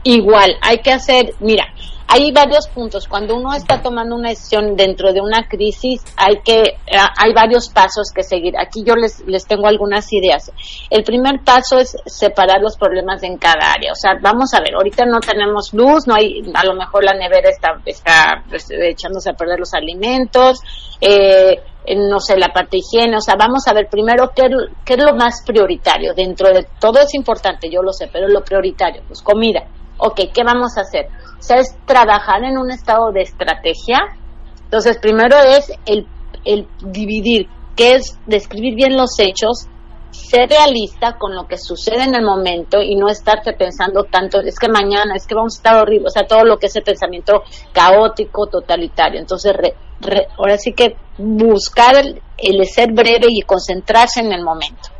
igual, 0.03 0.55
hay 0.61 0.79
que 0.79 0.91
hacer, 0.91 1.33
mira, 1.39 1.65
hay 2.07 2.31
varios 2.31 2.67
puntos. 2.67 3.07
Cuando 3.07 3.35
uno 3.35 3.53
está 3.53 3.81
tomando 3.81 4.15
una 4.15 4.29
decisión 4.29 4.75
dentro 4.75 5.11
de 5.11 5.21
una 5.21 5.47
crisis, 5.47 6.03
hay 6.15 6.37
que, 6.43 6.61
eh, 6.61 6.97
hay 7.17 7.33
varios 7.33 7.69
pasos 7.69 8.11
que 8.13 8.23
seguir. 8.23 8.53
Aquí 8.57 8.83
yo 8.85 8.95
les, 8.95 9.23
les 9.27 9.45
tengo 9.45 9.67
algunas 9.67 10.11
ideas. 10.13 10.51
El 10.89 11.03
primer 11.03 11.43
paso 11.43 11.77
es 11.79 11.95
separar 12.05 12.61
los 12.61 12.77
problemas 12.77 13.23
en 13.23 13.37
cada 13.37 13.73
área. 13.73 13.91
O 13.91 13.95
sea, 13.95 14.11
vamos 14.21 14.53
a 14.53 14.61
ver, 14.61 14.75
ahorita 14.75 15.05
no 15.05 15.19
tenemos 15.19 15.73
luz, 15.73 16.07
no 16.07 16.15
hay, 16.15 16.41
a 16.53 16.65
lo 16.65 16.75
mejor 16.75 17.03
la 17.03 17.13
nevera 17.13 17.49
está, 17.49 17.81
está 17.85 18.43
pues, 18.49 18.67
echándose 18.69 19.31
a 19.31 19.33
perder 19.33 19.59
los 19.59 19.73
alimentos, 19.73 20.59
eh, 21.01 21.59
no 21.97 22.19
sé, 22.19 22.37
la 22.37 22.47
parte 22.47 22.77
higiene, 22.77 23.17
o 23.17 23.21
sea, 23.21 23.35
vamos 23.37 23.67
a 23.67 23.73
ver 23.73 23.87
primero 23.89 24.31
qué, 24.35 24.47
qué 24.83 24.93
es 24.93 25.03
lo 25.03 25.15
más 25.15 25.43
prioritario. 25.45 26.13
Dentro 26.13 26.49
de 26.49 26.65
todo 26.79 26.99
es 26.99 27.13
importante, 27.13 27.69
yo 27.69 27.81
lo 27.81 27.93
sé, 27.93 28.09
pero 28.11 28.27
lo 28.27 28.41
prioritario, 28.41 29.03
pues 29.07 29.21
comida 29.21 29.67
ok, 29.97 30.19
¿qué 30.33 30.43
vamos 30.43 30.77
a 30.77 30.81
hacer? 30.81 31.07
O 31.39 31.41
sea, 31.41 31.57
es 31.57 31.75
trabajar 31.85 32.43
en 32.43 32.57
un 32.57 32.71
estado 32.71 33.11
de 33.11 33.21
estrategia. 33.21 33.99
Entonces, 34.63 34.97
primero 34.97 35.37
es 35.37 35.71
el, 35.85 36.07
el 36.43 36.67
dividir, 36.81 37.47
que 37.75 37.95
es 37.95 38.17
describir 38.25 38.75
bien 38.75 38.97
los 38.97 39.19
hechos, 39.19 39.67
ser 40.11 40.49
realista 40.49 41.17
con 41.19 41.35
lo 41.35 41.45
que 41.45 41.57
sucede 41.57 42.03
en 42.03 42.15
el 42.15 42.23
momento 42.23 42.81
y 42.81 42.95
no 42.95 43.09
estarte 43.09 43.53
pensando 43.53 44.05
tanto, 44.05 44.39
es 44.41 44.57
que 44.57 44.69
mañana, 44.69 45.13
es 45.15 45.27
que 45.27 45.35
vamos 45.35 45.55
a 45.55 45.59
estar 45.59 45.81
horrible, 45.81 46.07
o 46.07 46.09
sea, 46.09 46.25
todo 46.25 46.45
lo 46.45 46.57
que 46.57 46.67
es 46.67 46.75
el 46.75 46.83
pensamiento 46.83 47.43
caótico, 47.73 48.47
totalitario. 48.47 49.19
Entonces, 49.19 49.53
ahora 50.37 50.57
sí 50.57 50.73
que 50.73 50.95
buscar 51.17 51.95
el 52.37 52.65
ser 52.65 52.93
breve 52.93 53.27
y 53.29 53.41
concentrarse 53.41 54.21
en 54.21 54.31
el 54.31 54.43
momento 54.43 54.94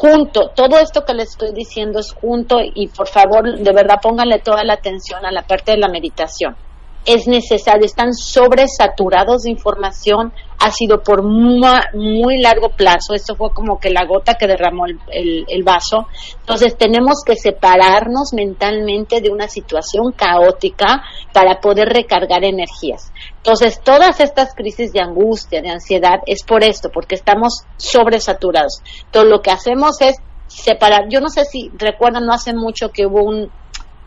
junto, 0.00 0.48
todo 0.56 0.78
esto 0.78 1.04
que 1.04 1.12
les 1.12 1.28
estoy 1.28 1.52
diciendo 1.52 1.98
es 1.98 2.14
junto 2.14 2.56
y 2.62 2.88
por 2.88 3.06
favor, 3.06 3.58
de 3.58 3.72
verdad 3.72 3.96
pónganle 4.02 4.38
toda 4.38 4.64
la 4.64 4.72
atención 4.72 5.26
a 5.26 5.30
la 5.30 5.42
parte 5.42 5.72
de 5.72 5.78
la 5.78 5.88
meditación. 5.88 6.56
Es 7.04 7.26
necesario, 7.26 7.84
están 7.84 8.14
sobresaturados 8.14 9.42
de 9.42 9.50
información, 9.50 10.32
ha 10.60 10.70
sido 10.70 11.02
por 11.02 11.22
muy, 11.22 12.40
largo 12.42 12.68
plazo, 12.68 13.14
esto 13.14 13.34
fue 13.34 13.50
como 13.50 13.80
que 13.80 13.88
la 13.88 14.04
gota 14.04 14.34
que 14.34 14.46
derramó 14.46 14.84
el, 14.86 15.62
vaso. 15.64 16.06
Entonces 16.40 16.76
tenemos 16.76 17.22
que 17.24 17.34
separarnos 17.34 18.34
mentalmente 18.34 19.22
de 19.22 19.30
una 19.30 19.48
situación 19.48 20.12
caótica 20.12 21.02
para 21.32 21.60
poder 21.60 21.88
recargar 21.88 22.44
energías. 22.44 23.10
Entonces 23.38 23.80
todas 23.82 24.20
estas 24.20 24.54
crisis 24.54 24.92
de 24.92 25.00
angustia, 25.00 25.62
de 25.62 25.70
ansiedad, 25.70 26.20
es 26.26 26.44
por 26.44 26.62
esto, 26.62 26.90
porque 26.92 27.14
estamos 27.14 27.64
sobresaturados. 27.78 28.82
Entonces 29.06 29.30
lo 29.30 29.40
que 29.40 29.50
hacemos 29.50 30.00
es 30.02 30.16
separar. 30.46 31.08
Yo 31.08 31.20
no 31.20 31.30
sé 31.30 31.46
si 31.46 31.70
recuerdan, 31.78 32.26
no 32.26 32.34
hace 32.34 32.52
mucho 32.52 32.90
que 32.90 33.06
hubo 33.06 33.22
un, 33.22 33.50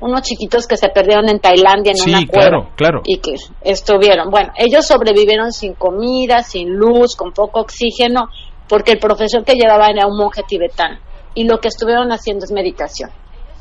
unos 0.03 0.21
chiquitos 0.21 0.67
que 0.67 0.75
se 0.75 0.89
perdieron 0.89 1.29
en 1.29 1.39
Tailandia 1.39 1.93
en 1.95 2.09
una 2.09 2.27
cueva 2.27 2.69
claro, 2.75 3.01
y 3.05 3.19
que 3.19 3.35
estuvieron. 3.61 4.29
Bueno, 4.29 4.51
ellos 4.57 4.85
sobrevivieron 4.85 5.51
sin 5.53 5.73
comida, 5.75 6.43
sin 6.43 6.69
luz, 6.75 7.15
con 7.15 7.31
poco 7.31 7.61
oxígeno, 7.61 8.27
porque 8.67 8.91
el 8.91 8.99
profesor 8.99 9.45
que 9.45 9.55
llevaba 9.55 9.87
era 9.87 10.05
un 10.05 10.17
monje 10.17 10.43
tibetano 10.47 10.99
y 11.35 11.45
lo 11.45 11.59
que 11.59 11.69
estuvieron 11.69 12.11
haciendo 12.11 12.43
es 12.45 12.51
meditación. 12.51 13.11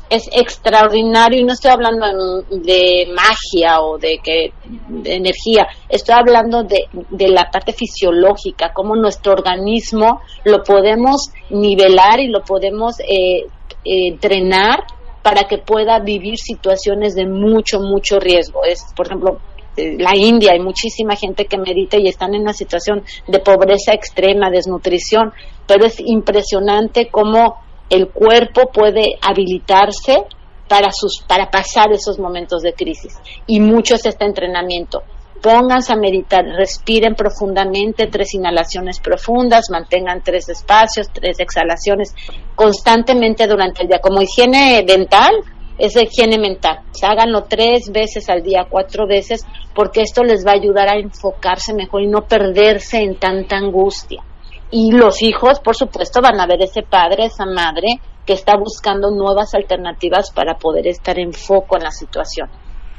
Es 0.09 0.29
extraordinario 0.31 1.39
y 1.39 1.43
no 1.43 1.53
estoy 1.53 1.71
hablando 1.71 2.05
de 2.51 3.07
magia 3.15 3.79
o 3.81 3.97
de 3.97 4.19
que 4.21 4.51
de 4.87 5.15
energía, 5.15 5.65
estoy 5.89 6.15
hablando 6.15 6.63
de, 6.63 6.87
de 7.09 7.29
la 7.29 7.49
parte 7.49 7.71
fisiológica, 7.71 8.73
cómo 8.73 8.95
nuestro 8.95 9.31
organismo 9.31 10.19
lo 10.43 10.61
podemos 10.61 11.31
nivelar 11.49 12.19
y 12.19 12.27
lo 12.27 12.41
podemos 12.41 12.99
eh, 12.99 13.45
eh 13.85 14.07
entrenar 14.09 14.83
para 15.23 15.45
que 15.45 15.57
pueda 15.57 15.99
vivir 15.99 16.37
situaciones 16.37 17.15
de 17.15 17.25
mucho, 17.25 17.79
mucho 17.79 18.19
riesgo. 18.19 18.63
Es, 18.65 18.85
por 18.95 19.07
ejemplo, 19.07 19.39
eh, 19.77 19.95
la 19.97 20.15
India, 20.15 20.51
hay 20.51 20.59
muchísima 20.59 21.15
gente 21.15 21.45
que 21.45 21.57
medita 21.57 21.97
y 21.97 22.07
están 22.07 22.35
en 22.35 22.41
una 22.41 22.53
situación 22.53 23.03
de 23.27 23.39
pobreza 23.39 23.93
extrema, 23.93 24.51
desnutrición, 24.51 25.33
pero 25.65 25.85
es 25.85 25.99
impresionante 25.99 27.07
cómo 27.09 27.55
el 27.89 28.09
cuerpo 28.09 28.69
puede 28.71 29.17
habilitarse 29.21 30.25
para, 30.67 30.89
sus, 30.91 31.23
para 31.27 31.49
pasar 31.49 31.91
esos 31.91 32.19
momentos 32.19 32.61
de 32.61 32.73
crisis. 32.73 33.13
Y 33.47 33.59
mucho 33.59 33.95
es 33.95 34.05
este 34.05 34.25
entrenamiento 34.25 35.03
pónganse 35.43 35.91
a 35.91 35.97
meditar, 35.97 36.45
respiren 36.45 37.15
profundamente, 37.15 38.07
tres 38.07 38.33
inhalaciones 38.33 39.01
profundas, 39.01 39.69
mantengan 39.69 40.23
tres 40.23 40.47
espacios, 40.47 41.09
tres 41.11 41.37
exhalaciones 41.41 42.15
constantemente 42.55 43.45
durante 43.45 43.81
el 43.81 43.89
día. 43.89 43.99
Como 43.99 44.21
higiene 44.21 44.83
dental, 44.87 45.33
es 45.77 45.97
higiene 45.97 46.37
mental. 46.37 46.79
háganlo 47.01 47.43
tres 47.43 47.91
veces 47.91 48.29
al 48.29 48.41
día, 48.41 48.67
cuatro 48.69 49.05
veces, 49.05 49.45
porque 49.75 50.01
esto 50.01 50.23
les 50.23 50.47
va 50.47 50.51
a 50.51 50.55
ayudar 50.55 50.87
a 50.87 50.97
enfocarse 50.97 51.73
mejor 51.73 52.03
y 52.03 52.07
no 52.07 52.21
perderse 52.21 52.99
en 52.99 53.17
tanta 53.17 53.57
angustia. 53.57 54.23
Y 54.71 54.91
los 54.93 55.21
hijos, 55.21 55.59
por 55.59 55.75
supuesto, 55.75 56.21
van 56.21 56.39
a 56.39 56.47
ver 56.47 56.61
ese 56.61 56.83
padre, 56.83 57.25
esa 57.25 57.45
madre 57.45 57.99
que 58.25 58.33
está 58.33 58.55
buscando 58.57 59.11
nuevas 59.11 59.53
alternativas 59.53 60.31
para 60.31 60.55
poder 60.57 60.87
estar 60.87 61.19
en 61.19 61.33
foco 61.33 61.75
en 61.75 61.83
la 61.83 61.91
situación. 61.91 62.49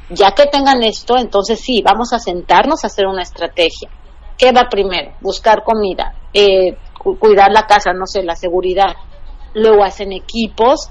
Ya 0.09 0.31
que 0.31 0.45
tengan 0.45 0.83
esto, 0.83 1.17
entonces 1.17 1.59
sí, 1.59 1.81
vamos 1.83 2.13
a 2.13 2.19
sentarnos 2.19 2.83
a 2.83 2.87
hacer 2.87 3.07
una 3.07 3.23
estrategia. 3.23 3.89
¿Qué 4.37 4.51
va 4.51 4.67
primero? 4.69 5.13
Buscar 5.21 5.63
comida, 5.63 6.13
eh, 6.33 6.75
cuidar 7.19 7.51
la 7.51 7.65
casa, 7.65 7.93
no 7.93 8.05
sé, 8.05 8.23
la 8.23 8.35
seguridad. 8.35 8.95
Luego 9.53 9.83
hacen 9.83 10.11
equipos. 10.11 10.89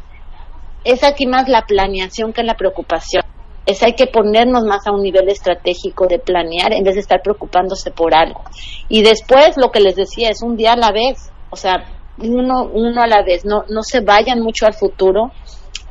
Es 0.83 1.05
aquí 1.05 1.27
más 1.27 1.49
la 1.49 1.63
planeación 1.63 2.33
que 2.33 2.43
la 2.43 2.55
preocupación. 2.55 3.23
Es 3.67 3.83
hay 3.83 3.95
que 3.95 4.07
ponernos 4.07 4.65
más 4.65 4.87
a 4.87 4.93
un 4.93 5.03
nivel 5.03 5.29
estratégico 5.29 6.07
de 6.07 6.19
planear 6.19 6.73
en 6.73 6.85
vez 6.85 6.95
de 6.95 7.01
estar 7.01 7.23
preocupándose 7.23 7.91
por 7.91 8.15
algo. 8.15 8.43
Y 8.89 9.03
después 9.03 9.57
lo 9.57 9.71
que 9.71 9.81
les 9.81 9.97
decía 9.97 10.31
es 10.31 10.43
un 10.43 10.57
día 10.57 10.73
a 10.73 10.77
la 10.77 10.91
vez. 10.91 11.31
O 11.51 11.57
sea, 11.57 11.85
uno, 12.19 12.69
uno 12.73 13.03
a 13.03 13.07
la 13.07 13.23
vez. 13.23 13.45
No, 13.45 13.65
no 13.69 13.83
se 13.83 14.01
vayan 14.01 14.41
mucho 14.41 14.67
al 14.67 14.75
futuro. 14.75 15.31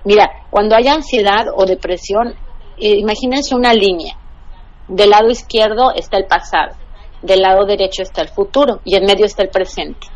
Mira, 0.03 0.29
cuando 0.49 0.75
hay 0.75 0.87
ansiedad 0.87 1.45
o 1.55 1.65
depresión, 1.65 2.35
imagínense 2.77 3.55
una 3.55 3.73
línea. 3.73 4.15
Del 4.87 5.11
lado 5.11 5.29
izquierdo 5.29 5.93
está 5.95 6.17
el 6.17 6.25
pasado, 6.25 6.75
del 7.21 7.41
lado 7.41 7.65
derecho 7.65 8.03
está 8.03 8.21
el 8.21 8.29
futuro 8.29 8.81
y 8.83 8.95
en 8.95 9.05
medio 9.05 9.25
está 9.25 9.43
el 9.43 9.49
presente. 9.49 10.07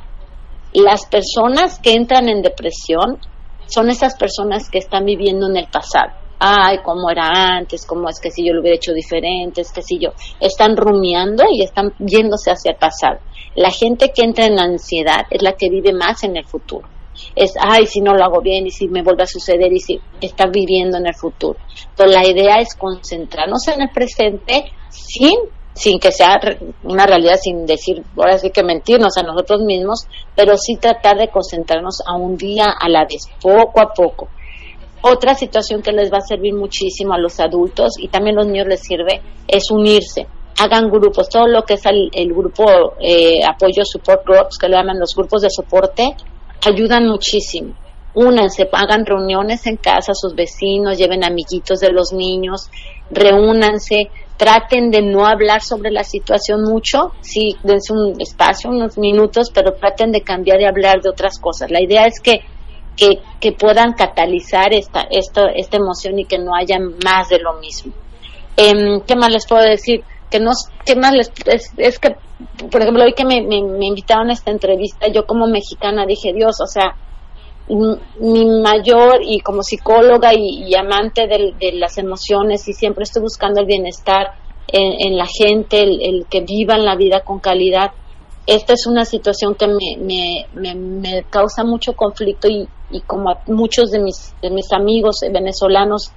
Las 0.74 1.06
personas 1.06 1.80
que 1.80 1.94
entran 1.94 2.28
en 2.28 2.42
depresión 2.42 3.20
son 3.68 3.90
esas 3.90 4.16
personas 4.18 4.70
que 4.70 4.80
están 4.80 5.06
viviendo 5.06 5.48
en 5.48 5.58
el 5.58 5.68
pasado. 5.68 6.12
Ay, 6.40 6.80
cómo 6.84 7.10
era 7.10 7.58
antes, 7.58 7.86
cómo 7.86 8.10
es 8.10 8.20
que 8.20 8.30
si 8.30 8.46
yo 8.46 8.54
lo 8.54 8.62
hubiera 8.62 8.76
hecho 8.76 8.94
diferente, 8.94 9.62
es 9.62 9.72
que 9.72 9.82
si 9.82 9.98
yo. 9.98 10.10
Están 10.40 10.78
rumiando 10.78 11.46
y 11.52 11.64
están 11.64 11.94
yéndose 11.98 12.52
hacia 12.52 12.72
el 12.72 12.78
pasado. 12.78 13.20
La 13.56 13.72
gente 13.72 14.12
que 14.14 14.24
entra 14.24 14.46
en 14.46 14.60
ansiedad 14.60 15.26
es 15.32 15.42
la 15.42 15.54
que 15.54 15.70
vive 15.70 15.94
más 15.94 16.24
en 16.24 16.38
el 16.38 16.46
futuro 16.46 16.88
es, 17.36 17.54
ay, 17.60 17.86
si 17.86 18.02
no 18.02 18.14
lo 18.14 18.24
hago 18.24 18.42
bien 18.42 18.66
y 18.68 18.72
si 18.72 18.88
me 18.88 19.04
vuelve 19.04 19.24
a 19.24 19.28
suceder 19.28 19.72
y 19.72 19.80
si 19.80 20.00
está 20.22 20.46
viviendo 20.48 20.98
en 20.98 21.08
el 21.08 21.16
futuro. 21.16 21.60
Entonces 21.90 22.16
la 22.16 22.28
idea 22.28 22.56
es 22.60 22.76
concentrarnos 22.76 23.68
en 23.68 23.82
el 23.82 23.90
presente 23.90 24.72
sin 24.90 25.38
sin 25.78 26.00
que 26.00 26.12
sea 26.12 26.40
una 26.84 27.06
realidad, 27.06 27.36
sin 27.40 27.66
decir, 27.66 28.02
ahora 28.18 28.40
sí 28.40 28.50
que 28.50 28.64
mentirnos 28.64 29.16
a 29.18 29.22
nosotros 29.22 29.62
mismos, 29.62 30.08
pero 30.36 30.58
sí 30.58 30.76
tratar 30.78 31.18
de 31.18 31.30
concentrarnos 31.30 32.02
a 32.06 32.16
un 32.16 32.36
día 32.36 32.66
a 32.80 32.90
la 32.90 33.06
vez, 33.06 33.30
poco 33.40 33.80
a 33.80 33.94
poco. 33.94 34.28
Otra 35.04 35.36
situación 35.36 35.84
que 35.84 35.92
les 35.92 36.12
va 36.12 36.18
a 36.18 36.22
servir 36.22 36.56
muchísimo 36.56 37.14
a 37.14 37.20
los 37.20 37.40
adultos 37.40 37.94
y 38.00 38.08
también 38.08 38.38
a 38.38 38.42
los 38.42 38.48
niños 38.52 38.68
les 38.68 38.82
sirve 38.82 39.22
es 39.48 39.70
unirse. 39.70 40.26
Hagan 40.60 40.90
grupos, 40.90 41.30
todo 41.30 41.48
lo 41.48 41.62
que 41.62 41.76
es 41.76 41.86
el, 41.86 42.34
grupo 42.34 42.96
eh, 43.00 43.42
apoyo 43.48 43.84
support 43.86 44.26
groups, 44.26 44.58
que 44.58 44.68
le 44.68 44.76
llaman 44.76 45.00
los 45.00 45.14
grupos 45.16 45.44
de 45.44 45.52
soporte, 45.52 46.16
ayudan 46.66 47.08
muchísimo. 47.08 47.76
Únanse, 48.14 48.68
hagan 48.72 49.06
reuniones 49.06 49.68
en 49.68 49.78
casa, 49.78 50.14
sus 50.16 50.34
vecinos, 50.34 50.98
lleven 50.98 51.24
amiguitos 51.24 51.80
de 51.80 51.92
los 51.92 52.14
niños, 52.14 52.70
reúnanse, 53.12 54.10
traten 54.38 54.90
de 54.90 55.04
no 55.04 55.28
hablar 55.28 55.62
sobre 55.62 55.92
la 55.92 56.04
situación 56.04 56.64
mucho, 56.64 57.12
sí, 57.22 57.56
dense 57.64 57.94
un 57.94 58.20
espacio, 58.20 58.72
unos 58.72 58.98
minutos, 58.98 59.52
pero 59.54 59.74
traten 59.74 60.12
de 60.12 60.22
cambiar 60.22 60.62
y 60.62 60.66
hablar 60.66 61.02
de 61.02 61.10
otras 61.10 61.40
cosas. 61.40 61.70
La 61.70 61.82
idea 61.82 62.06
es 62.08 62.20
que 62.20 62.42
que, 62.98 63.20
que 63.40 63.52
puedan 63.52 63.94
catalizar 63.94 64.74
esta, 64.74 65.02
esta, 65.10 65.52
esta 65.56 65.78
emoción 65.78 66.20
y 66.20 66.26
que 66.26 66.40
no 66.40 66.56
haya 66.56 66.80
más 66.80 67.30
de 67.30 67.40
lo 67.40 67.54
mismo. 67.60 67.94
Eh, 68.58 69.02
¿Qué 69.06 69.16
más 69.16 69.32
les 69.32 69.46
puedo 69.48 69.62
decir? 69.62 70.04
Que 70.30 70.40
no, 70.40 70.52
¿qué 70.86 70.96
más 70.96 71.14
les, 71.14 71.32
es, 71.78 72.00
que, 72.00 72.16
por 72.70 72.82
ejemplo, 72.82 73.04
hoy 73.04 73.14
que 73.14 73.26
me, 73.26 73.42
me, 73.42 73.86
invitaron 73.86 74.30
a 74.30 74.34
esta 74.34 74.52
entrevista, 74.52 75.08
yo 75.08 75.26
como 75.26 75.48
mexicana 75.48 76.06
dije, 76.06 76.34
Dios, 76.34 76.58
o 76.62 76.68
sea, 76.68 76.96
mi 78.20 78.46
mayor 78.62 79.20
y 79.22 79.40
como 79.40 79.62
psicóloga 79.62 80.32
y, 80.34 80.74
amante 80.76 81.28
de, 81.28 81.72
las 81.74 81.98
emociones 81.98 82.68
y 82.68 82.74
siempre 82.74 83.04
estoy 83.04 83.22
buscando 83.22 83.62
el 83.62 83.66
bienestar 83.66 84.36
en, 84.68 85.18
la 85.18 85.26
gente, 85.26 85.82
el, 85.84 86.26
que 86.30 86.42
vivan 86.42 86.86
la 86.86 86.96
vida 86.96 87.22
con 87.22 87.40
calidad. 87.40 87.92
Esta 88.46 88.74
es 88.74 88.88
una 88.88 89.04
situación 89.04 89.56
que 89.56 89.68
me, 89.68 89.98
me, 90.00 90.46
me, 90.54 90.76
me 90.76 91.24
causa 91.30 91.64
mucho 91.66 91.94
conflicto 91.94 92.48
y, 92.48 92.68
y 92.92 93.02
como 93.02 93.30
a 93.30 93.42
muchos 93.48 93.92
de 93.92 94.00
mis, 94.00 94.34
de 94.42 94.50
mis 94.50 94.72
amigos 94.72 95.20
venezolanos 95.32 96.12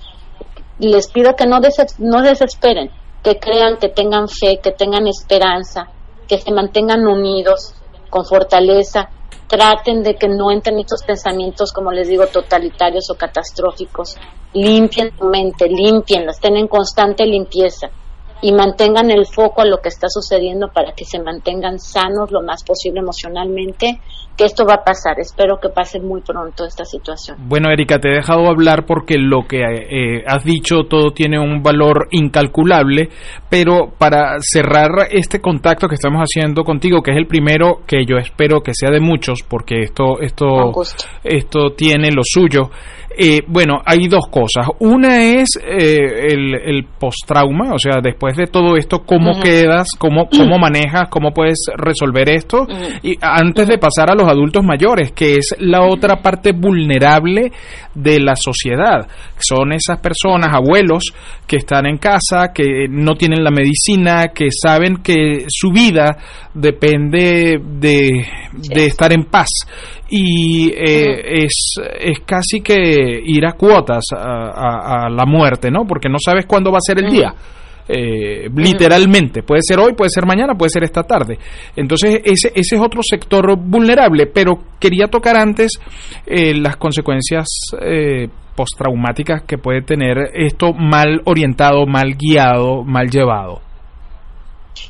les 0.79 1.11
pido 1.11 1.35
que 1.37 1.47
no, 1.47 1.61
des, 1.61 1.75
no 1.99 2.23
desesperen, 2.23 2.91
que 3.23 3.39
crean, 3.39 3.77
que 3.79 3.89
tengan 3.89 4.29
fe, 4.29 4.61
que 4.63 4.73
tengan 4.73 5.07
esperanza, 5.07 5.89
que 6.27 6.39
se 6.39 6.53
mantengan 6.53 7.07
unidos, 7.07 7.75
con 8.09 8.25
fortaleza, 8.25 9.09
traten 9.47 10.03
de 10.03 10.15
que 10.15 10.29
no 10.29 10.51
entren 10.51 10.79
estos 10.79 11.03
pensamientos, 11.03 11.73
como 11.73 11.91
les 11.91 12.09
digo, 12.09 12.27
totalitarios 12.27 13.11
o 13.11 13.17
catastróficos. 13.17 14.17
Limpien 14.53 15.13
su 15.17 15.25
mente, 15.27 15.69
limpienla, 15.69 16.33
estén 16.33 16.57
en 16.57 16.69
constante 16.69 17.25
limpieza 17.25 17.89
y 18.43 18.53
mantengan 18.53 19.11
el 19.11 19.27
foco 19.27 19.61
a 19.61 19.67
lo 19.67 19.79
que 19.79 19.91
está 19.91 20.09
sucediendo 20.09 20.69
para 20.69 20.93
que 20.93 21.05
se 21.05 21.21
mantengan 21.21 21.79
sanos 21.79 22.31
lo 22.31 22.43
más 22.43 22.65
posible 22.65 23.01
emocionalmente, 23.01 24.01
que 24.41 24.47
esto 24.47 24.65
va 24.65 24.77
a 24.77 24.85
pasar. 24.85 25.21
Espero 25.21 25.59
que 25.61 25.69
pase 25.69 26.01
muy 26.01 26.23
pronto 26.23 26.65
esta 26.65 26.87
situación. 26.87 27.37
Bueno, 27.47 27.71
Erika, 27.71 27.99
te 27.99 28.09
he 28.09 28.15
dejado 28.17 28.49
hablar 28.49 28.87
porque 28.87 29.19
lo 29.19 29.43
que 29.47 29.61
eh, 29.61 30.25
has 30.27 30.45
dicho 30.45 30.85
todo 30.89 31.11
tiene 31.11 31.39
un 31.39 31.63
valor 31.63 32.09
incalculable, 32.11 33.11
pero 33.51 33.93
para 33.99 34.39
cerrar 34.41 35.09
este 35.11 35.43
contacto 35.43 35.89
que 35.89 35.97
estamos 35.97 36.23
haciendo 36.23 36.65
contigo, 36.65 37.03
que 37.03 37.11
es 37.11 37.19
el 37.19 37.27
primero 37.27 37.81
que 37.87 38.07
yo 38.07 38.17
espero 38.17 38.63
que 38.63 38.73
sea 38.73 38.91
de 38.91 39.01
muchos, 39.01 39.43
porque 39.43 39.83
esto 39.83 40.21
esto 40.23 40.73
esto 41.23 41.75
tiene 41.77 42.11
lo 42.11 42.23
suyo. 42.25 42.71
Eh, 43.17 43.41
bueno, 43.47 43.83
hay 43.85 44.07
dos 44.07 44.29
cosas. 44.29 44.69
Una 44.79 45.23
es 45.23 45.49
eh, 45.63 46.29
el, 46.31 46.55
el 46.55 46.85
post-trauma, 46.85 47.75
o 47.75 47.79
sea, 47.79 48.01
después 48.03 48.37
de 48.37 48.47
todo 48.47 48.77
esto, 48.77 49.03
cómo 49.05 49.33
uh 49.33 49.35
-huh. 49.35 49.43
quedas, 49.43 49.89
cómo, 49.99 50.29
cómo 50.29 50.59
manejas, 50.61 51.09
cómo 51.11 51.33
puedes 51.33 51.59
resolver 51.77 52.31
esto. 52.31 52.63
Uh 52.63 52.67
-huh. 52.67 53.01
Y 53.03 53.19
antes 53.21 53.67
de 53.67 53.79
pasar 53.79 54.11
a 54.11 54.15
los 54.15 54.29
adultos 54.29 54.65
mayores, 54.65 55.13
que 55.13 55.35
es 55.39 55.57
la 55.59 55.83
otra 55.83 56.23
parte 56.23 56.53
vulnerable 56.53 57.51
de 57.95 58.21
la 58.21 58.37
sociedad. 58.37 59.09
Son 59.39 59.73
esas 59.73 59.99
personas, 60.01 60.55
abuelos, 60.55 61.13
que 61.47 61.57
están 61.57 61.87
en 61.87 61.99
casa, 61.99 62.53
que 62.55 62.87
no 62.89 63.17
tienen 63.17 63.43
la 63.43 63.51
medicina, 63.51 64.29
que 64.29 64.49
saben 64.51 64.99
que 65.03 65.47
su 65.49 65.71
vida 65.73 66.17
depende 66.55 67.61
de, 67.61 68.27
de 68.53 68.87
estar 68.87 69.13
en 69.13 69.25
paz 69.25 69.49
y 70.11 70.71
eh, 70.71 71.45
es, 71.45 71.75
es 71.99 72.19
casi 72.27 72.61
que 72.61 73.23
ir 73.25 73.47
a 73.47 73.53
cuotas 73.53 74.05
a, 74.13 74.19
a, 74.19 75.07
a, 75.07 75.09
la 75.09 75.25
muerte, 75.25 75.71
¿no? 75.71 75.87
Porque 75.87 76.09
no 76.09 76.19
sabes 76.25 76.47
cuándo 76.47 76.73
va 76.73 76.79
a 76.79 76.87
ser 76.87 76.99
el 76.99 77.11
día. 77.11 77.33
Eh, 77.93 78.49
literalmente, 78.55 79.43
puede 79.43 79.63
ser 79.65 79.81
hoy, 79.81 79.95
puede 79.95 80.11
ser 80.11 80.25
mañana, 80.25 80.55
puede 80.55 80.71
ser 80.71 80.85
esta 80.85 81.03
tarde. 81.03 81.39
Entonces, 81.75 82.21
ese, 82.25 82.49
ese 82.55 82.77
es 82.77 82.81
otro 82.81 83.01
sector 83.03 83.57
vulnerable, 83.59 84.27
pero 84.27 84.59
quería 84.79 85.07
tocar 85.09 85.37
antes 85.37 85.73
eh, 86.25 86.55
las 86.55 86.77
consecuencias 86.77 87.47
eh, 87.81 88.29
postraumáticas 88.55 89.43
que 89.43 89.59
puede 89.59 89.83
tener 89.83 90.19
esto 90.35 90.73
mal 90.73 91.21
orientado, 91.25 91.85
mal 91.87 92.15
guiado, 92.15 92.85
mal 92.85 93.09
llevado. 93.11 93.61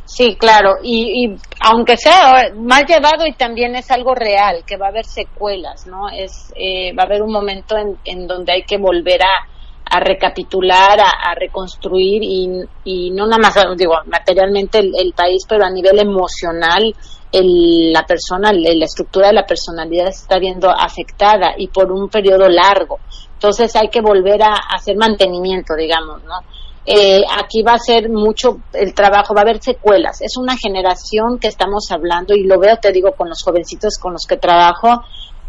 Sí, 0.05 0.37
claro, 0.39 0.75
y, 0.83 1.25
y, 1.25 1.37
aunque 1.73 1.97
sea 1.97 2.53
mal 2.57 2.85
llevado 2.85 3.27
y 3.27 3.33
también 3.35 3.77
es 3.77 3.91
algo 3.93 4.13
real, 4.15 4.65
que 4.67 4.77
va 4.77 4.87
a 4.87 4.89
haber 4.89 5.05
secuelas, 5.05 5.87
¿no? 5.87 6.09
Es, 6.09 6.53
eh, 6.57 6.93
va 6.99 7.05
a 7.05 7.07
haber 7.07 7.23
un 7.23 7.33
momento 7.33 7.77
en, 7.77 7.97
en 8.05 8.27
donde 8.27 8.53
hay 8.53 8.63
que 8.65 8.77
volver 8.77 9.23
a, 9.23 9.47
a 9.89 10.01
recapitular, 10.01 10.99
a, 11.01 11.35
reconstruir 11.37 12.23
y, 12.25 12.49
y, 12.85 13.11
no 13.13 13.27
nada 13.27 13.39
más, 13.41 13.55
digo, 13.77 13.95
materialmente 14.07 14.81
el, 14.81 15.13
país, 15.13 15.45
pero 15.49 15.65
a 15.65 15.71
nivel 15.71 16.01
emocional, 16.01 16.93
el, 17.31 17.93
la 17.93 18.05
persona, 18.05 18.51
la 18.53 18.85
estructura 18.85 19.29
de 19.29 19.35
la 19.35 19.47
personalidad 19.47 20.07
se 20.07 20.23
está 20.23 20.41
viendo 20.41 20.71
afectada 20.71 21.55
y 21.57 21.69
por 21.69 21.93
un 21.93 22.09
periodo 22.09 22.49
largo. 22.49 22.99
Entonces 23.35 23.75
hay 23.77 23.89
que 23.89 24.01
volver 24.01 24.43
a 24.43 24.55
hacer 24.75 24.97
mantenimiento, 24.97 25.75
digamos, 25.77 26.23
¿no? 26.25 26.35
Eh, 26.87 27.23
aquí 27.39 27.63
va 27.63 27.75
a 27.75 27.79
ser 27.79 28.09
mucho 28.09 28.59
el 28.73 28.95
trabajo, 28.95 29.35
va 29.35 29.41
a 29.41 29.45
haber 29.45 29.63
secuelas. 29.63 30.21
Es 30.23 30.37
una 30.39 30.57
generación 30.57 31.39
que 31.39 31.49
estamos 31.49 31.91
hablando 31.91 32.35
y 32.35 32.45
lo 32.45 32.59
veo, 32.59 32.77
te 32.77 32.93
digo, 32.93 33.13
con 33.13 33.29
los 33.29 33.43
jovencitos 33.43 33.99
con 33.99 34.13
los 34.13 34.27
que 34.27 34.37
trabajo. 34.37 35.03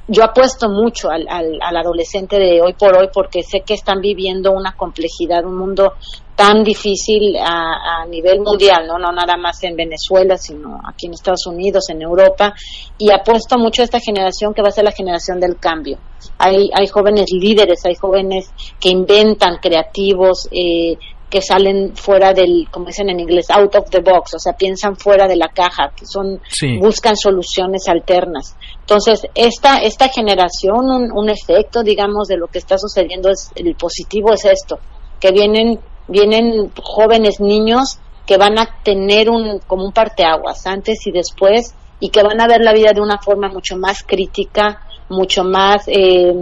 Yo 0.07 0.23
apuesto 0.23 0.67
mucho 0.67 1.09
al, 1.09 1.25
al, 1.29 1.59
al 1.61 1.77
adolescente 1.77 2.37
de 2.37 2.61
hoy 2.61 2.73
por 2.73 2.97
hoy 2.97 3.09
porque 3.13 3.43
sé 3.43 3.61
que 3.61 3.75
están 3.75 4.01
viviendo 4.01 4.51
una 4.51 4.73
complejidad, 4.73 5.45
un 5.45 5.57
mundo 5.57 5.93
tan 6.41 6.63
difícil 6.63 7.37
a, 7.37 8.03
nivel 8.09 8.41
mundial, 8.41 8.87
¿no? 8.87 8.97
no 8.97 9.11
nada 9.11 9.37
más 9.37 9.63
en 9.63 9.75
Venezuela, 9.75 10.37
sino 10.37 10.81
aquí 10.87 11.05
en 11.05 11.13
Estados 11.13 11.45
Unidos, 11.45 11.87
en 11.89 12.01
Europa, 12.01 12.55
y 12.97 13.11
apuesto 13.11 13.59
mucho 13.59 13.83
a 13.83 13.85
esta 13.85 13.99
generación 13.99 14.51
que 14.51 14.63
va 14.63 14.69
a 14.69 14.71
ser 14.71 14.83
la 14.83 14.91
generación 14.91 15.39
del 15.39 15.59
cambio. 15.59 15.99
Hay, 16.39 16.71
hay 16.73 16.87
jóvenes 16.87 17.27
líderes, 17.31 17.85
hay 17.85 17.93
jóvenes 17.93 18.51
que 18.79 18.89
inventan, 18.89 19.57
creativos, 19.61 20.49
eh, 20.51 20.97
que 21.31 21.41
salen 21.41 21.95
fuera 21.95 22.33
del, 22.33 22.67
como 22.69 22.87
dicen 22.87 23.09
en 23.09 23.21
inglés, 23.21 23.49
out 23.49 23.73
of 23.75 23.89
the 23.89 24.01
box, 24.01 24.33
o 24.35 24.39
sea, 24.39 24.51
piensan 24.53 24.97
fuera 24.97 25.27
de 25.27 25.37
la 25.37 25.47
caja, 25.47 25.93
que 25.95 26.05
son, 26.05 26.41
sí. 26.49 26.77
buscan 26.77 27.15
soluciones 27.15 27.87
alternas. 27.87 28.57
Entonces, 28.81 29.21
esta, 29.33 29.77
esta 29.77 30.09
generación, 30.09 30.91
un, 30.91 31.09
un, 31.11 31.29
efecto, 31.29 31.83
digamos, 31.83 32.27
de 32.27 32.35
lo 32.35 32.47
que 32.47 32.59
está 32.59 32.77
sucediendo 32.77 33.29
es, 33.29 33.49
el 33.55 33.75
positivo 33.75 34.33
es 34.33 34.43
esto, 34.43 34.77
que 35.21 35.31
vienen, 35.31 35.79
vienen 36.09 36.69
jóvenes 36.83 37.39
niños 37.39 37.99
que 38.27 38.35
van 38.35 38.59
a 38.59 38.67
tener 38.83 39.29
un, 39.29 39.59
como 39.65 39.85
un 39.85 39.93
parteaguas 39.93 40.67
antes 40.67 41.07
y 41.07 41.11
después, 41.11 41.73
y 42.01 42.09
que 42.09 42.23
van 42.23 42.41
a 42.41 42.47
ver 42.47 42.59
la 42.61 42.73
vida 42.73 42.91
de 42.93 42.99
una 42.99 43.19
forma 43.19 43.47
mucho 43.47 43.77
más 43.77 44.03
crítica, 44.03 44.81
mucho 45.07 45.45
más, 45.45 45.83
eh, 45.87 46.33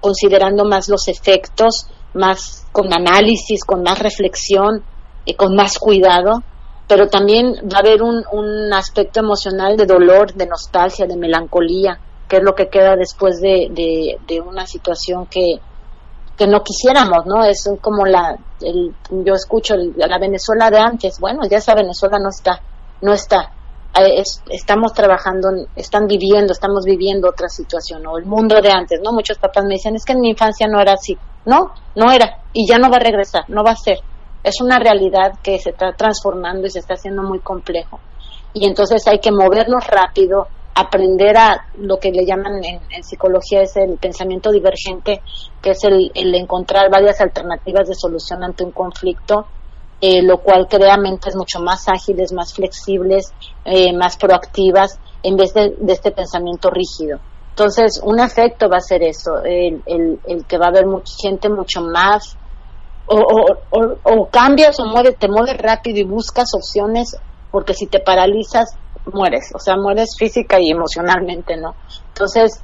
considerando 0.00 0.64
más 0.64 0.88
los 0.88 1.06
efectos, 1.08 1.88
más 2.14 2.57
con 2.72 2.92
análisis, 2.92 3.64
con 3.64 3.82
más 3.82 3.98
reflexión, 3.98 4.82
y 5.28 5.34
con 5.34 5.54
más 5.54 5.78
cuidado, 5.78 6.42
pero 6.88 7.08
también 7.08 7.52
va 7.70 7.76
a 7.76 7.80
haber 7.80 8.02
un, 8.02 8.24
un 8.32 8.72
aspecto 8.72 9.20
emocional 9.20 9.76
de 9.76 9.84
dolor, 9.84 10.32
de 10.32 10.46
nostalgia, 10.46 11.06
de 11.06 11.18
melancolía, 11.18 12.00
que 12.26 12.38
es 12.38 12.42
lo 12.42 12.54
que 12.54 12.68
queda 12.68 12.96
después 12.96 13.38
de, 13.42 14.16
de, 14.26 14.40
una 14.40 14.66
situación 14.66 15.26
que, 15.26 15.60
que 16.34 16.46
no 16.46 16.62
quisiéramos, 16.62 17.26
¿no? 17.26 17.44
Es 17.44 17.68
como 17.82 18.06
la, 18.06 18.38
el, 18.62 18.94
yo 19.10 19.34
escucho 19.34 19.74
la 19.76 20.18
Venezuela 20.18 20.70
de 20.70 20.78
antes, 20.78 21.20
bueno, 21.20 21.42
ya 21.46 21.58
esa 21.58 21.74
Venezuela 21.74 22.18
no 22.18 22.30
está, 22.30 22.62
no 23.02 23.12
está, 23.12 23.52
es, 23.94 24.42
estamos 24.48 24.94
trabajando, 24.94 25.48
están 25.76 26.06
viviendo, 26.06 26.54
estamos 26.54 26.84
viviendo 26.86 27.28
otra 27.28 27.50
situación, 27.50 28.06
o 28.06 28.16
el 28.16 28.24
mundo 28.24 28.62
de 28.62 28.70
antes, 28.70 28.98
¿no? 29.04 29.12
Muchos 29.12 29.36
papás 29.36 29.64
me 29.64 29.74
dicen, 29.74 29.94
es 29.94 30.06
que 30.06 30.12
en 30.12 30.20
mi 30.20 30.30
infancia 30.30 30.66
no 30.68 30.80
era 30.80 30.94
así. 30.94 31.18
No, 31.44 31.72
no 31.94 32.10
era, 32.10 32.42
y 32.52 32.66
ya 32.68 32.78
no 32.78 32.90
va 32.90 32.96
a 32.96 33.00
regresar, 33.00 33.44
no 33.48 33.62
va 33.64 33.72
a 33.72 33.76
ser. 33.76 33.98
Es 34.42 34.60
una 34.60 34.78
realidad 34.78 35.34
que 35.42 35.58
se 35.58 35.70
está 35.70 35.92
transformando 35.92 36.66
y 36.66 36.70
se 36.70 36.78
está 36.78 36.94
haciendo 36.94 37.22
muy 37.22 37.40
complejo. 37.40 38.00
Y 38.54 38.66
entonces 38.66 39.06
hay 39.06 39.18
que 39.18 39.30
movernos 39.30 39.86
rápido, 39.86 40.46
aprender 40.74 41.36
a 41.36 41.66
lo 41.78 41.98
que 41.98 42.10
le 42.10 42.24
llaman 42.24 42.62
en, 42.64 43.02
psicología 43.02 43.62
es 43.62 43.76
el 43.76 43.98
pensamiento 43.98 44.50
divergente, 44.50 45.22
que 45.60 45.70
es 45.70 45.84
el, 45.84 46.10
el 46.14 46.34
encontrar 46.34 46.90
varias 46.90 47.20
alternativas 47.20 47.88
de 47.88 47.94
solución 47.94 48.44
ante 48.44 48.64
un 48.64 48.70
conflicto 48.70 49.46
eh, 50.00 50.22
lo 50.22 50.38
cual 50.38 50.68
crea 50.68 50.96
mentes 50.96 51.34
mucho 51.34 51.58
más 51.58 51.88
ágiles, 51.88 52.32
más 52.32 52.54
flexibles, 52.54 53.32
eh, 53.64 53.92
más 53.92 54.16
proactivas, 54.16 55.00
en 55.24 55.36
vez 55.36 55.52
de, 55.54 55.74
de, 55.76 55.92
este 55.92 56.12
pensamiento 56.12 56.70
rígido. 56.70 57.18
Entonces, 57.58 58.00
un 58.04 58.20
efecto 58.20 58.68
va 58.68 58.76
a 58.76 58.80
ser 58.80 59.02
eso, 59.02 59.42
el, 59.42 59.82
el, 59.84 60.46
que 60.46 60.58
va 60.58 60.66
a 60.66 60.68
haber 60.68 60.86
mucha 60.86 61.12
gente 61.20 61.48
mucho 61.48 61.80
más, 61.82 62.38
o, 63.08 64.28
cambias 64.30 64.78
o 64.78 64.84
mueves, 64.84 65.16
te 65.18 65.26
mueves 65.26 65.58
rápido 65.58 65.98
y 65.98 66.04
buscas 66.04 66.54
opciones, 66.54 67.16
porque 67.50 67.74
si 67.74 67.88
te 67.88 67.98
paralizas, 67.98 68.76
mueres, 69.12 69.50
o 69.56 69.58
sea, 69.58 69.76
mueres 69.76 70.14
física 70.16 70.60
y 70.60 70.70
emocionalmente, 70.70 71.56
¿no? 71.56 71.74
Entonces, 72.06 72.62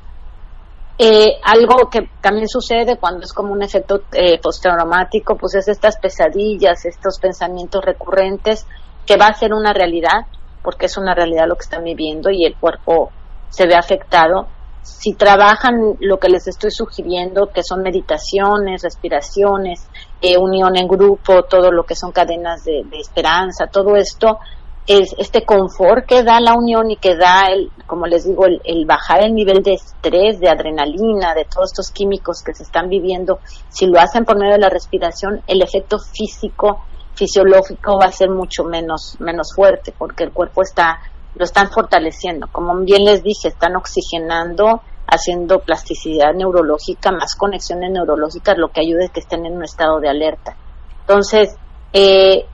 eh, 0.97 1.41
algo 1.43 1.91
que 1.91 2.09
también 2.21 2.47
sucede 2.47 2.97
cuando 2.97 3.25
es 3.25 3.33
como 3.33 3.53
un 3.53 3.65
efecto 3.65 4.03
eh, 4.13 4.39
postraumático, 4.41 5.37
pues 5.37 5.57
es 5.57 5.67
estas 5.67 5.99
pesadillas, 5.99 6.85
estos 6.85 7.19
pensamientos 7.19 7.85
recurrentes, 7.85 8.65
que 9.05 9.17
va 9.17 9.27
a 9.27 9.35
ser 9.35 9.55
una 9.55 9.73
realidad, 9.73 10.27
porque 10.63 10.87
es 10.87 10.97
una 10.97 11.17
realidad 11.17 11.49
lo 11.49 11.57
que 11.57 11.65
están 11.65 11.83
viviendo 11.83 12.31
y 12.31 12.45
el 12.45 12.55
cuerpo 12.55 13.11
se 13.49 13.67
ve 13.67 13.75
afectado, 13.75 14.47
si 14.85 15.15
trabajan 15.15 15.97
lo 16.01 16.19
que 16.19 16.29
les 16.29 16.47
estoy 16.47 16.71
sugiriendo, 16.71 17.49
que 17.49 17.63
son 17.63 17.83
meditaciones, 17.83 18.83
respiraciones, 18.83 19.89
eh, 20.21 20.37
unión 20.37 20.77
en 20.77 20.87
grupo, 20.87 21.45
todo 21.45 21.73
lo 21.73 21.85
que 21.85 21.97
son 21.97 22.13
cadenas 22.13 22.65
de, 22.65 22.85
esperanza, 22.93 23.67
todo 23.67 23.97
esto, 23.97 24.39
es 24.87 25.15
este 25.17 25.47
confort 25.47 26.05
que 26.05 26.23
da 26.23 26.39
la 26.39 26.53
unión 26.55 26.91
y 26.91 26.97
que 26.97 27.17
da, 27.17 27.47
el, 27.51 27.71
como 27.87 28.07
les 28.07 28.27
digo, 28.27 28.45
el, 28.45 28.61
el, 28.65 28.85
bajar 28.85 29.25
el 29.25 29.35
nivel 29.35 29.63
de 29.63 29.73
estrés, 29.73 30.39
de 30.39 30.51
adrenalina, 30.51 31.35
de 31.35 31.47
todos 31.47 31.71
estos 31.73 31.91
químicos 31.91 32.43
que 32.45 32.53
se 32.53 32.65
están 32.65 32.91
viviendo, 32.91 33.39
si 33.71 33.87
lo 33.87 33.99
hacen 33.99 34.27
por 34.27 34.39
medio 34.39 34.53
de 34.53 34.61
la 34.61 34.69
respiración, 34.69 35.41
el 35.47 35.63
efecto 35.63 35.99
físico, 35.99 36.85
fisiológico 37.15 37.99
va 37.99 38.07
a 38.07 38.13
ser 38.13 38.29
mucho 38.29 38.65
menos, 38.65 39.17
menos 39.19 39.55
fuerte 39.55 39.95
porque 39.97 40.25
el 40.25 40.33
cuerpo 40.33 40.63
está, 40.63 40.99
lo 41.37 41.45
están 41.45 41.71
fortaleciendo. 41.71 42.47
Como 42.53 42.75
bien 42.85 43.05
les 43.05 43.23
dije, 43.23 43.49
están 43.49 43.77
oxigenando 43.77 44.83
haciendo 45.07 45.61
plasticidad 45.61 46.33
neurológica, 46.35 47.13
más 47.13 47.35
conexiones 47.37 47.91
neurológicas, 47.91 48.57
lo 48.59 48.69
que 48.69 48.81
ayuda 48.81 49.05
es 49.05 49.11
que 49.11 49.21
estén 49.21 49.45
en 49.47 49.57
un 49.57 49.65
estado 49.65 50.01
de 50.01 50.09
alerta. 50.09 50.57
Entonces, 51.01 51.55
eh, 51.93 52.47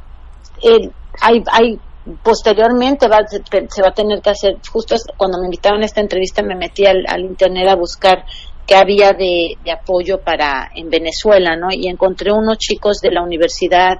hay, 1.20 1.42
hay, 1.50 1.78
posteriormente 2.22 3.08
va, 3.08 3.18
se 3.26 3.82
va 3.82 3.88
a 3.88 3.94
tener 3.94 4.20
que 4.20 4.30
hacer, 4.30 4.56
justo 4.70 4.96
cuando 5.16 5.38
me 5.38 5.46
invitaron 5.46 5.82
a 5.82 5.86
esta 5.86 6.00
entrevista 6.00 6.42
me 6.42 6.56
metí 6.56 6.84
al, 6.86 7.20
internet 7.20 7.68
a 7.68 7.76
buscar 7.76 8.24
qué 8.66 8.74
había 8.74 9.12
de, 9.12 9.56
apoyo 9.72 10.20
para 10.20 10.70
en 10.74 10.90
Venezuela, 10.90 11.56
¿no? 11.56 11.68
Y 11.70 11.88
encontré 11.88 12.32
unos 12.32 12.58
chicos 12.58 13.00
de 13.00 13.10
la 13.10 13.22
Universidad 13.22 13.98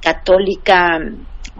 Católica 0.00 0.98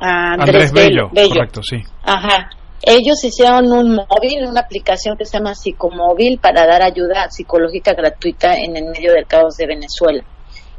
Andrés, 0.01 0.73
Bello, 0.73 1.11
correcto, 1.11 1.63
sí. 1.63 1.77
Ajá, 2.03 2.49
ellos 2.83 3.23
hicieron 3.23 3.71
un 3.73 3.95
móvil, 3.95 4.47
una 4.47 4.61
aplicación 4.61 5.17
que 5.17 5.27
se 5.27 5.39
llama 5.39 5.55
Psicomóvil 5.55 6.39
para 6.39 6.67
dar 6.67 6.83
ayuda 6.83 7.31
psicológica 7.31 7.93
gratuita 7.93 8.55
en 8.55 8.77
el 8.77 8.87
medio 8.87 9.13
del 9.13 9.27
caos 9.27 9.57
de 9.57 9.67
Venezuela. 9.67 10.25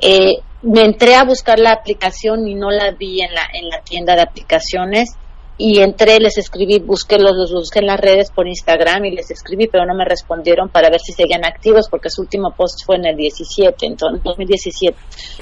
Eh, 0.01 0.37
me 0.63 0.81
entré 0.83 1.15
a 1.15 1.23
buscar 1.23 1.59
la 1.59 1.73
aplicación 1.73 2.47
y 2.47 2.55
no 2.55 2.71
la 2.71 2.91
vi 2.91 3.21
en 3.21 3.33
la, 3.33 3.43
en 3.53 3.69
la 3.69 3.81
tienda 3.81 4.15
de 4.15 4.21
aplicaciones 4.21 5.15
y 5.57 5.79
entré, 5.79 6.17
les 6.19 6.39
escribí, 6.39 6.79
busqué 6.79 7.19
los, 7.19 7.51
busqué 7.53 7.79
en 7.79 7.85
las 7.85 7.99
redes 7.99 8.31
por 8.31 8.47
Instagram 8.47 9.05
y 9.05 9.11
les 9.11 9.29
escribí, 9.29 9.67
pero 9.67 9.85
no 9.85 9.93
me 9.93 10.05
respondieron 10.05 10.69
para 10.69 10.89
ver 10.89 10.99
si 10.99 11.13
seguían 11.13 11.45
activos 11.45 11.87
porque 11.87 12.09
su 12.09 12.21
último 12.21 12.51
post 12.57 12.79
fue 12.83 12.95
en 12.95 13.05
el 13.05 13.15
17, 13.15 13.85
entonces 13.85 14.23
2017. 14.23 14.97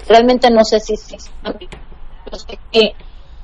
Realmente 0.09 0.49
no 0.51 0.65
sé 0.65 0.81
si, 0.81 0.97
si 0.97 1.15
que, 2.69 2.91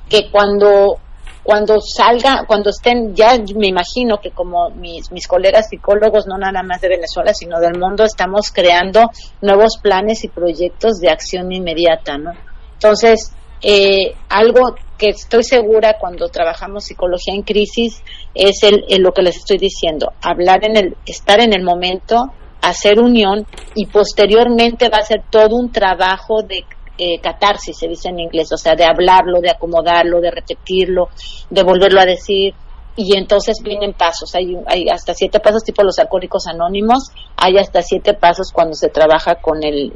que 0.08 0.30
cuando 0.30 0.98
cuando 1.46 1.80
salga, 1.80 2.44
cuando 2.44 2.70
estén, 2.70 3.14
ya 3.14 3.38
me 3.54 3.68
imagino 3.68 4.18
que 4.18 4.32
como 4.32 4.68
mis, 4.70 5.12
mis 5.12 5.28
colegas 5.28 5.68
psicólogos, 5.68 6.26
no 6.26 6.36
nada 6.36 6.64
más 6.64 6.80
de 6.80 6.88
Venezuela, 6.88 7.32
sino 7.32 7.60
del 7.60 7.78
mundo, 7.78 8.02
estamos 8.02 8.50
creando 8.52 9.10
nuevos 9.40 9.78
planes 9.80 10.24
y 10.24 10.28
proyectos 10.28 10.98
de 10.98 11.08
acción 11.08 11.52
inmediata, 11.52 12.18
¿no? 12.18 12.32
Entonces, 12.72 13.32
eh, 13.62 14.16
algo 14.28 14.74
que 14.98 15.10
estoy 15.10 15.44
segura 15.44 15.98
cuando 16.00 16.28
trabajamos 16.28 16.86
psicología 16.86 17.34
en 17.34 17.42
crisis 17.42 18.02
es 18.34 18.64
el, 18.64 18.84
lo 19.00 19.12
que 19.12 19.22
les 19.22 19.36
estoy 19.36 19.58
diciendo, 19.58 20.14
hablar 20.20 20.64
en 20.64 20.76
el, 20.76 20.96
estar 21.06 21.38
en 21.38 21.52
el 21.52 21.62
momento, 21.62 22.32
hacer 22.60 22.98
unión 22.98 23.46
y 23.76 23.86
posteriormente 23.86 24.88
va 24.88 24.98
a 24.98 25.04
ser 25.04 25.22
todo 25.30 25.54
un 25.54 25.70
trabajo 25.70 26.42
de 26.42 26.64
eh, 26.98 27.20
catarsis, 27.20 27.76
se 27.76 27.88
dice 27.88 28.08
en 28.08 28.20
inglés, 28.20 28.50
o 28.52 28.56
sea, 28.56 28.74
de 28.74 28.84
hablarlo, 28.84 29.40
de 29.40 29.50
acomodarlo, 29.50 30.20
de 30.20 30.30
repetirlo, 30.30 31.08
de 31.50 31.62
volverlo 31.62 32.00
a 32.00 32.06
decir. 32.06 32.54
Y 32.98 33.14
entonces 33.14 33.58
vienen 33.62 33.92
pasos, 33.92 34.34
hay, 34.34 34.56
hay 34.66 34.88
hasta 34.88 35.12
siete 35.12 35.38
pasos 35.38 35.62
tipo 35.62 35.82
los 35.82 35.98
alcohólicos 35.98 36.46
anónimos, 36.46 37.10
hay 37.36 37.58
hasta 37.58 37.82
siete 37.82 38.14
pasos 38.14 38.50
cuando 38.50 38.72
se 38.72 38.88
trabaja 38.88 39.34
con 39.34 39.62
el, 39.62 39.92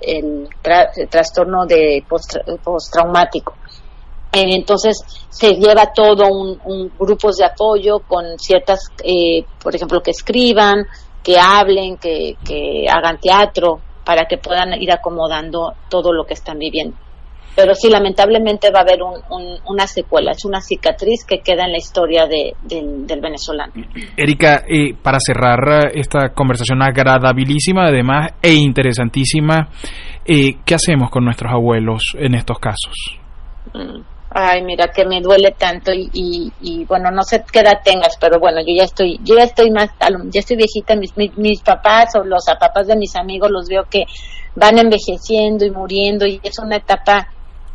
el, 0.00 0.48
trastorno 1.08 1.66
de 1.66 2.04
postraumático. 2.08 3.54
Eh, 4.32 4.56
entonces 4.56 4.98
se 5.30 5.54
lleva 5.54 5.92
todo 5.94 6.26
un, 6.26 6.60
un, 6.64 6.92
grupos 6.98 7.36
de 7.36 7.44
apoyo 7.44 8.00
con 8.00 8.36
ciertas, 8.40 8.90
eh, 9.04 9.44
por 9.62 9.76
ejemplo, 9.76 10.00
que 10.02 10.10
escriban, 10.10 10.84
que 11.22 11.38
hablen, 11.38 11.96
que, 11.96 12.36
que 12.44 12.86
hagan 12.88 13.18
teatro, 13.20 13.80
para 14.06 14.26
que 14.26 14.38
puedan 14.38 14.80
ir 14.80 14.92
acomodando 14.92 15.74
todo 15.90 16.12
lo 16.12 16.24
que 16.24 16.34
están 16.34 16.58
viviendo. 16.58 16.96
Pero 17.56 17.74
sí, 17.74 17.88
lamentablemente 17.90 18.70
va 18.70 18.80
a 18.80 18.82
haber 18.82 18.98
una 19.66 19.86
secuela, 19.86 20.32
es 20.32 20.44
una 20.44 20.60
cicatriz 20.60 21.24
que 21.26 21.40
queda 21.40 21.64
en 21.64 21.72
la 21.72 21.78
historia 21.78 22.26
del 22.26 23.20
venezolano. 23.20 23.72
Erika, 24.14 24.64
eh, 24.68 24.94
para 25.02 25.18
cerrar 25.18 25.90
esta 25.94 26.34
conversación 26.34 26.82
agradabilísima, 26.82 27.86
además, 27.86 28.34
e 28.42 28.52
interesantísima, 28.52 29.70
eh, 30.26 30.56
¿qué 30.66 30.74
hacemos 30.74 31.10
con 31.10 31.24
nuestros 31.24 31.50
abuelos 31.50 32.14
en 32.18 32.34
estos 32.34 32.58
casos? 32.58 33.18
Mm 33.72 34.15
ay, 34.30 34.62
mira, 34.62 34.88
que 34.88 35.04
me 35.04 35.20
duele 35.20 35.52
tanto 35.52 35.92
y, 35.92 36.52
y, 36.60 36.84
bueno, 36.84 37.10
no 37.10 37.22
sé 37.22 37.44
qué 37.50 37.60
edad 37.60 37.80
tengas, 37.84 38.16
pero 38.20 38.38
bueno, 38.38 38.60
yo 38.60 38.74
ya 38.76 38.84
estoy, 38.84 39.18
yo 39.22 39.36
ya 39.36 39.44
estoy 39.44 39.70
más, 39.70 39.90
ya 40.30 40.40
estoy 40.40 40.56
viejita, 40.56 40.96
mis, 40.96 41.16
mis, 41.16 41.60
papás 41.62 42.14
o 42.16 42.24
los 42.24 42.44
papás 42.44 42.86
de 42.86 42.96
mis 42.96 43.14
amigos 43.16 43.50
los 43.50 43.68
veo 43.68 43.84
que 43.88 44.04
van 44.54 44.78
envejeciendo 44.78 45.64
y 45.64 45.70
muriendo 45.70 46.26
y 46.26 46.40
es 46.42 46.58
una 46.58 46.76
etapa 46.76 47.28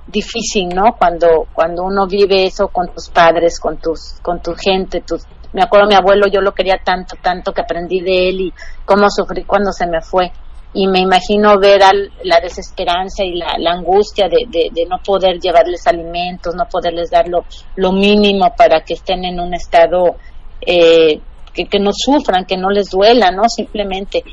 difícil, 0.07 0.69
¿no? 0.69 0.95
Cuando, 0.97 1.47
cuando 1.53 1.83
uno 1.83 2.05
vive 2.07 2.45
eso 2.45 2.67
con 2.67 2.93
tus 2.93 3.09
padres, 3.09 3.59
con 3.59 3.77
tus, 3.77 4.19
con 4.21 4.41
tu 4.41 4.53
gente, 4.55 5.01
tus, 5.01 5.25
me 5.53 5.63
acuerdo 5.63 5.87
mi 5.87 5.95
abuelo, 5.95 6.27
yo 6.27 6.41
lo 6.41 6.53
quería 6.53 6.79
tanto, 6.83 7.15
tanto 7.21 7.53
que 7.53 7.61
aprendí 7.61 8.01
de 8.01 8.29
él 8.29 8.41
y 8.41 8.53
cómo 8.85 9.09
sufrí 9.09 9.43
cuando 9.43 9.71
se 9.71 9.87
me 9.87 10.01
fue 10.01 10.31
y 10.73 10.87
me 10.87 10.99
imagino 10.99 11.59
ver 11.59 11.81
la 12.23 12.39
desesperanza 12.39 13.23
y 13.23 13.35
la, 13.35 13.71
angustia 13.71 14.27
de, 14.29 14.47
de, 14.49 14.85
no 14.85 14.97
poder 15.03 15.37
llevarles 15.39 15.85
alimentos, 15.85 16.55
no 16.55 16.65
poderles 16.65 17.09
dar 17.09 17.25
lo, 17.27 17.91
mínimo 17.91 18.53
para 18.55 18.81
que 18.81 18.93
estén 18.93 19.25
en 19.25 19.39
un 19.39 19.53
estado 19.53 20.15
eh, 20.61 21.19
que, 21.53 21.65
que 21.65 21.79
no 21.79 21.91
sufran, 21.93 22.45
que 22.45 22.55
no 22.55 22.69
les 22.69 22.89
duela, 22.89 23.31
¿no? 23.31 23.43
Simplemente 23.49 24.23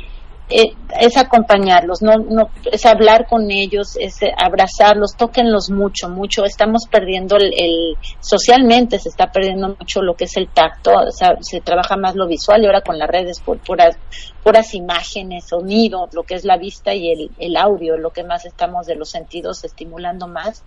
es 0.49 1.17
acompañarlos, 1.17 2.01
no, 2.01 2.17
no, 2.17 2.51
es 2.73 2.87
hablar 2.87 3.27
con 3.27 3.51
ellos, 3.51 3.97
es 4.01 4.19
abrazarlos, 4.37 5.15
tóquenlos 5.17 5.71
mucho, 5.71 6.09
mucho. 6.09 6.45
Estamos 6.45 6.87
perdiendo 6.91 7.37
el, 7.37 7.97
socialmente 8.21 8.99
se 8.99 9.11
está 9.11 9.31
perdiendo 9.31 9.77
mucho 9.79 10.01
lo 10.03 10.15
que 10.15 10.25
es 10.25 10.37
el 10.37 10.49
tacto, 10.49 10.93
o 10.93 11.11
sea, 11.11 11.37
se 11.41 11.61
trabaja 11.61 11.97
más 11.97 12.15
lo 12.15 12.27
visual 12.27 12.63
y 12.63 12.67
ahora 12.67 12.81
con 12.81 12.99
las 12.99 13.09
redes 13.09 13.41
por 13.41 13.59
puras, 13.59 13.99
puras 14.43 14.75
imágenes, 14.75 15.47
sonido, 15.49 16.09
lo 16.13 16.23
que 16.23 16.35
es 16.35 16.45
la 16.45 16.57
vista 16.57 16.95
y 16.95 17.11
el, 17.11 17.31
el 17.39 17.57
audio, 17.57 17.99
lo 17.99 18.11
que 18.11 18.25
más 18.25 18.47
estamos 18.47 18.87
de 18.87 18.97
los 18.97 19.11
sentidos 19.11 19.65
estimulando 19.65 20.29
más 20.29 20.65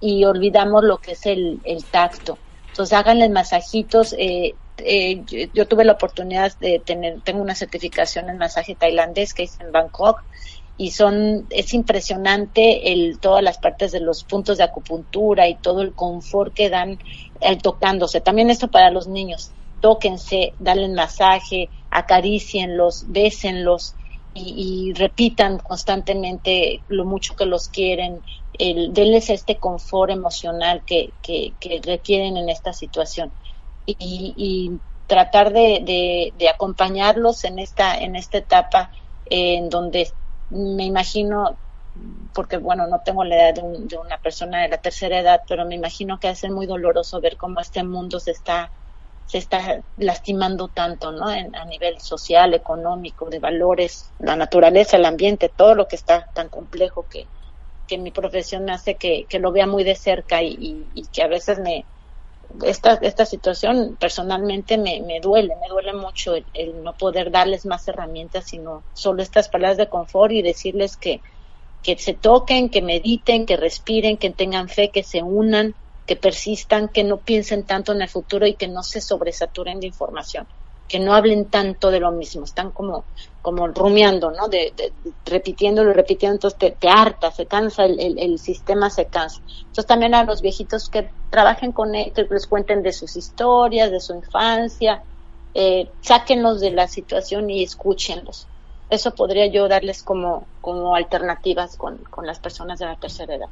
y 0.00 0.24
olvidamos 0.24 0.84
lo 0.84 0.98
que 0.98 1.12
es 1.12 1.26
el, 1.26 1.60
el 1.64 1.84
tacto. 1.84 2.38
Entonces 2.68 2.96
háganle 2.96 3.28
masajitos, 3.28 4.14
eh, 4.18 4.54
eh, 4.84 5.24
yo, 5.52 5.66
tuve 5.66 5.84
la 5.84 5.92
oportunidad 5.92 6.56
de 6.58 6.78
tener, 6.78 7.20
tengo 7.22 7.42
una 7.42 7.54
certificación 7.54 8.28
en 8.28 8.38
masaje 8.38 8.74
tailandés 8.74 9.34
que 9.34 9.44
hice 9.44 9.62
en 9.62 9.72
Bangkok 9.72 10.22
y 10.76 10.92
son, 10.92 11.46
es 11.50 11.74
impresionante 11.74 12.92
el, 12.92 13.18
todas 13.18 13.42
las 13.42 13.58
partes 13.58 13.90
de 13.92 14.00
los 14.00 14.24
puntos 14.24 14.58
de 14.58 14.64
acupuntura 14.64 15.48
y 15.48 15.56
todo 15.56 15.82
el 15.82 15.92
confort 15.92 16.54
que 16.54 16.70
dan 16.70 16.98
el 17.40 17.58
tocándose. 17.58 18.20
También 18.20 18.50
esto 18.50 18.68
para 18.68 18.90
los 18.90 19.08
niños, 19.08 19.50
tóquense, 19.80 20.54
denle 20.60 20.88
masaje, 20.88 21.68
acaricienlos, 21.90 23.06
bésenlos 23.08 23.94
y, 24.34 24.90
y, 24.90 24.92
repitan 24.92 25.58
constantemente 25.58 26.80
lo 26.88 27.04
mucho 27.04 27.34
que 27.34 27.46
los 27.46 27.68
quieren, 27.68 28.20
el, 28.58 28.92
denles 28.92 29.30
este 29.30 29.56
confort 29.56 30.12
emocional 30.12 30.82
que, 30.86 31.10
que, 31.22 31.54
que 31.58 31.80
requieren 31.82 32.36
en 32.36 32.48
esta 32.48 32.72
situación 32.72 33.32
y, 33.98 34.78
tratar 35.06 35.54
de, 35.54 36.32
de, 36.36 36.48
acompañarlos 36.50 37.44
en 37.44 37.58
esta, 37.58 37.96
en 37.96 38.14
esta 38.14 38.36
etapa 38.36 38.90
en 39.30 39.70
donde 39.70 40.10
me 40.50 40.84
imagino, 40.84 41.56
porque 42.34 42.58
bueno, 42.58 42.86
no 42.86 43.00
tengo 43.00 43.24
la 43.24 43.36
edad 43.36 43.54
de, 43.54 43.96
una 43.96 44.18
persona 44.18 44.62
de 44.62 44.68
la 44.68 44.78
tercera 44.78 45.18
edad, 45.18 45.40
pero 45.48 45.64
me 45.64 45.74
imagino 45.74 46.20
que 46.20 46.28
es 46.28 46.44
muy 46.50 46.66
doloroso 46.66 47.22
ver 47.22 47.38
cómo 47.38 47.60
este 47.60 47.82
mundo 47.84 48.20
se 48.20 48.32
está 48.32 48.70
se 49.26 49.36
está 49.36 49.82
lastimando 49.98 50.68
tanto, 50.68 51.12
¿no? 51.12 51.26
a 51.26 51.64
nivel 51.66 52.00
social, 52.00 52.54
económico, 52.54 53.28
de 53.28 53.38
valores, 53.38 54.10
la 54.20 54.36
naturaleza, 54.36 54.96
el 54.96 55.04
ambiente, 55.04 55.50
todo 55.54 55.74
lo 55.74 55.86
que 55.86 55.96
está 55.96 56.30
tan 56.32 56.48
complejo 56.48 57.04
que, 57.10 57.26
que 57.86 57.98
mi 57.98 58.10
profesión 58.10 58.64
me 58.64 58.72
hace 58.72 58.94
que, 58.94 59.26
que 59.28 59.38
lo 59.38 59.52
vea 59.52 59.66
muy 59.66 59.84
de 59.84 59.96
cerca 59.96 60.42
y, 60.42 60.86
y 60.94 61.06
que 61.08 61.22
a 61.22 61.26
veces 61.26 61.58
me, 61.58 61.84
esta, 62.62 62.94
esta 62.94 63.26
situación 63.26 63.96
personalmente 63.98 64.78
me, 64.78 65.00
me 65.02 65.20
duele, 65.20 65.54
me 65.56 65.68
duele 65.68 65.92
mucho 65.92 66.34
el, 66.34 66.82
no 66.82 66.94
poder 66.94 67.30
darles 67.30 67.66
más 67.66 67.86
herramientas, 67.88 68.46
sino 68.46 68.82
solo 68.92 69.22
estas 69.22 69.48
palabras 69.48 69.76
de 69.76 69.88
confort 69.88 70.32
y 70.32 70.42
decirles 70.42 70.96
que, 70.96 71.22
que 71.82 71.96
se 71.98 72.14
toquen, 72.14 72.70
que 72.70 72.82
mediten, 72.82 73.46
que 73.46 73.56
respiren, 73.56 74.16
que 74.16 74.30
tengan 74.30 74.68
fe, 74.68 74.90
que 74.90 75.02
se 75.02 75.22
unan, 75.22 75.74
que 76.06 76.16
persistan, 76.16 76.88
que 76.88 77.04
no 77.04 77.18
piensen 77.18 77.66
tanto 77.66 77.92
en 77.92 78.02
el 78.02 78.08
futuro 78.08 78.46
y 78.46 78.54
que 78.54 78.68
no 78.68 78.82
se 78.82 79.00
sobresaturen 79.00 79.80
de 79.80 79.88
información. 79.88 80.48
Que 80.88 80.98
no 80.98 81.14
hablen 81.14 81.44
tanto 81.44 81.90
de 81.90 82.00
lo 82.00 82.10
mismo, 82.10 82.44
están 82.44 82.70
como, 82.70 83.04
como 83.42 83.68
rumiando, 83.68 84.30
¿no? 84.30 84.48
De, 84.48 84.72
repitiéndolo 85.26 85.92
repitiendo, 85.92 86.36
entonces 86.36 86.74
te, 86.80 86.88
harta, 86.88 87.30
se 87.30 87.46
cansa, 87.46 87.84
el, 87.84 88.18
el, 88.18 88.38
sistema 88.38 88.88
se 88.88 89.04
cansa. 89.04 89.40
Entonces 89.60 89.86
también 89.86 90.14
a 90.14 90.24
los 90.24 90.40
viejitos 90.40 90.88
que 90.88 91.10
trabajen 91.30 91.72
con 91.72 91.94
él, 91.94 92.12
que 92.14 92.24
les 92.24 92.46
cuenten 92.46 92.82
de 92.82 92.92
sus 92.92 93.16
historias, 93.16 93.90
de 93.90 94.00
su 94.00 94.14
infancia, 94.14 95.02
eh, 95.54 95.90
sáquenlos 96.00 96.60
de 96.60 96.70
la 96.70 96.88
situación 96.88 97.50
y 97.50 97.62
escúchenlos. 97.62 98.46
Eso 98.88 99.14
podría 99.14 99.46
yo 99.46 99.68
darles 99.68 100.02
como, 100.02 100.46
como 100.62 100.94
alternativas 100.94 101.76
con, 101.76 101.98
con 102.10 102.26
las 102.26 102.38
personas 102.38 102.78
de 102.78 102.86
la 102.86 102.96
tercera 102.96 103.34
edad. 103.34 103.48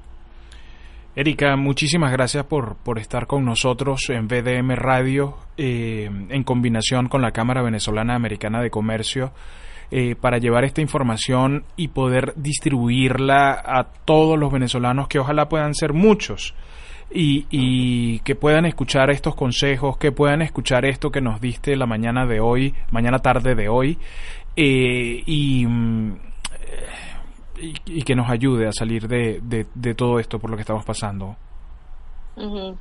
Erika, 1.19 1.57
muchísimas 1.57 2.13
gracias 2.13 2.45
por, 2.45 2.77
por 2.77 2.99
estar 2.99 3.27
con 3.27 3.43
nosotros 3.43 4.11
en 4.11 4.29
VDM 4.29 4.73
Radio, 4.77 5.39
eh, 5.57 6.11
en 6.29 6.45
combinación 6.45 7.09
con 7.09 7.23
la 7.23 7.33
Cámara 7.33 7.63
Venezolana 7.63 8.15
Americana 8.15 8.61
de 8.61 8.69
Comercio, 8.69 9.33
eh, 9.91 10.15
para 10.15 10.37
llevar 10.37 10.65
esta 10.65 10.83
información 10.83 11.65
y 11.75 11.89
poder 11.89 12.35
distribuirla 12.37 13.53
a 13.65 13.85
todos 14.05 14.39
los 14.39 14.53
venezolanos, 14.53 15.09
que 15.09 15.19
ojalá 15.19 15.49
puedan 15.49 15.75
ser 15.75 15.95
muchos, 15.95 16.55
y, 17.11 17.47
y 17.51 18.19
que 18.19 18.35
puedan 18.35 18.67
escuchar 18.67 19.09
estos 19.09 19.35
consejos, 19.35 19.97
que 19.97 20.13
puedan 20.13 20.43
escuchar 20.43 20.85
esto 20.85 21.11
que 21.11 21.23
nos 21.23 21.41
diste 21.41 21.77
la 21.77 21.87
mañana 21.87 22.27
de 22.27 22.41
hoy, 22.41 22.75
mañana 22.91 23.21
tarde 23.21 23.55
de 23.55 23.71
hoy, 23.71 23.97
eh, 24.55 25.23
y 25.25 25.65
mm, 25.67 26.13
y, 27.59 28.03
que 28.03 28.15
nos 28.15 28.31
ayude 28.31 28.67
a 28.69 28.73
salir 28.73 29.09
de, 29.09 29.41
de, 29.75 29.95
todo 29.95 30.19
esto 30.19 30.39
por 30.39 30.51
lo 30.51 30.57
que 30.57 30.63
estamos 30.63 30.85
pasando. 30.85 31.37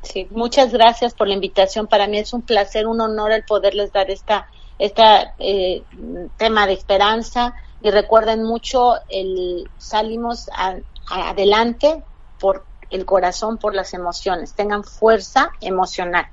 Sí, 0.02 0.28
muchas 0.32 0.74
gracias 0.74 1.14
por 1.14 1.28
la 1.28 1.34
invitación. 1.34 1.88
Para 1.88 2.08
mí 2.08 2.18
es 2.18 2.34
un 2.34 2.42
placer, 2.42 2.88
un 2.88 3.00
honor 3.00 3.32
el 3.32 3.44
poderles 3.44 3.94
dar 3.94 4.10
esta, 4.12 4.48
esta 4.80 5.34
eh, 5.40 5.84
tema 6.38 6.68
de 6.68 6.74
esperanza 6.74 7.54
y 7.82 7.90
recuerden 7.92 8.44
mucho 8.44 8.96
el 9.10 9.70
salimos 9.78 10.50
adelante 11.10 12.04
por 12.40 12.66
el 12.90 13.06
corazón, 13.06 13.58
por 13.58 13.74
las 13.74 13.94
emociones. 13.94 14.54
Tengan 14.54 14.84
fuerza 14.84 15.52
emocional, 15.62 16.28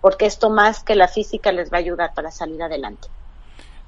porque 0.00 0.26
esto 0.26 0.50
más 0.50 0.82
que 0.82 0.96
la 0.96 1.08
física 1.08 1.52
les 1.52 1.72
va 1.72 1.78
a 1.78 1.80
ayudar 1.80 2.12
para 2.14 2.30
salir 2.30 2.62
adelante. 2.62 3.08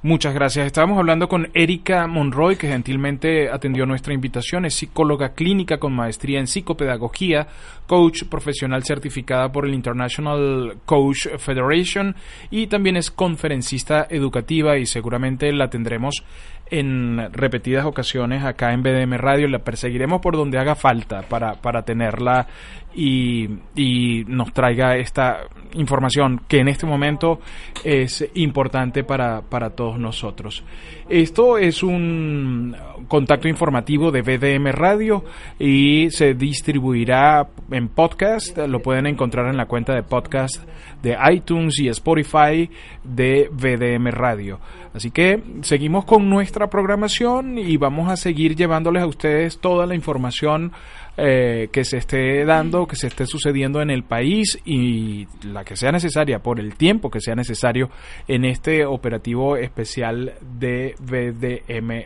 Muchas 0.01 0.33
gracias. 0.33 0.65
Estábamos 0.65 0.97
hablando 0.97 1.29
con 1.29 1.49
Erika 1.55 2.07
Monroy, 2.07 2.55
que 2.55 2.69
gentilmente 2.69 3.51
atendió 3.51 3.85
nuestra 3.85 4.15
invitación. 4.15 4.65
Es 4.65 4.75
psicóloga 4.75 5.31
clínica 5.31 5.79
con 5.79 5.93
maestría 5.93 6.39
en 6.39 6.47
psicopedagogía, 6.47 7.49
coach 7.89 8.23
profesional 8.31 8.85
certificada 8.85 9.51
por 9.51 9.67
el 9.67 9.75
International 9.75 10.77
Coach 10.85 11.27
Federation 11.39 12.15
y 12.49 12.69
también 12.69 12.97
es 12.97 13.11
conferencista 13.11 14.07
educativa 14.09 14.79
y 14.79 14.87
seguramente 14.87 15.53
la 15.53 15.69
tendremos 15.69 16.23
en 16.71 17.33
repetidas 17.33 17.85
ocasiones 17.85 18.45
acá 18.45 18.73
en 18.73 18.83
BDM 18.83 19.15
Radio. 19.15 19.49
La 19.49 19.61
perseguiremos 19.61 20.21
por 20.21 20.37
donde 20.37 20.59
haga 20.59 20.77
falta 20.77 21.23
para, 21.23 21.55
para 21.55 21.83
tenerla 21.83 22.47
y, 22.95 23.49
y 23.75 24.25
nos 24.27 24.53
traiga 24.53 24.97
esta 24.97 25.41
información 25.75 26.43
que 26.49 26.61
en 26.61 26.69
este 26.69 26.87
momento 26.87 27.41
es 27.85 28.29
importante 28.35 29.05
para, 29.05 29.43
para 29.43 29.71
todos 29.71 29.88
nosotros. 29.97 30.65
Esto 31.09 31.57
es 31.57 31.85
un 31.85 32.77
contacto 33.07 33.47
informativo 33.47 34.11
de 34.11 34.23
BDM 34.23 34.73
Radio 34.73 35.25
y 35.59 36.11
se 36.11 36.35
distribuirá 36.35 37.49
en 37.71 37.89
podcast. 37.89 38.59
Lo 38.59 38.83
pueden 38.83 39.07
encontrar 39.07 39.47
en 39.47 39.57
la 39.57 39.67
cuenta 39.67 39.95
de 39.95 40.03
podcast 40.03 40.63
de 41.03 41.17
iTunes 41.33 41.79
y 41.79 41.89
Spotify 41.89 42.69
de 43.05 43.49
BDM 43.53 44.09
Radio. 44.09 44.59
Así 44.93 45.11
que 45.11 45.43
seguimos 45.63 46.05
con 46.05 46.29
nuestra 46.29 46.69
programación 46.69 47.57
y 47.57 47.77
vamos 47.77 48.11
a 48.11 48.17
seguir 48.17 48.57
llevándoles 48.57 49.03
a 49.03 49.07
ustedes 49.07 49.59
toda 49.59 49.87
la 49.87 49.95
información 49.95 50.73
eh, 51.21 51.69
que 51.73 51.83
se 51.83 51.97
esté 51.97 52.45
dando, 52.45 52.87
que 52.87 52.95
se 52.95 53.09
esté 53.09 53.27
sucediendo 53.27 53.83
en 53.83 53.91
el 53.91 54.05
país 54.05 54.57
y 54.65 55.27
la 55.43 55.65
que 55.65 55.75
sea 55.75 55.91
necesaria, 55.91 56.39
por 56.39 56.61
el 56.61 56.77
tiempo 56.77 57.11
que 57.11 57.21
sea 57.21 57.35
necesario 57.35 57.91
en 58.29 58.45
este 58.45 58.87
operativo 58.87 59.57
especial 59.57 60.35
de 60.41 60.95
BDM. 61.01 62.05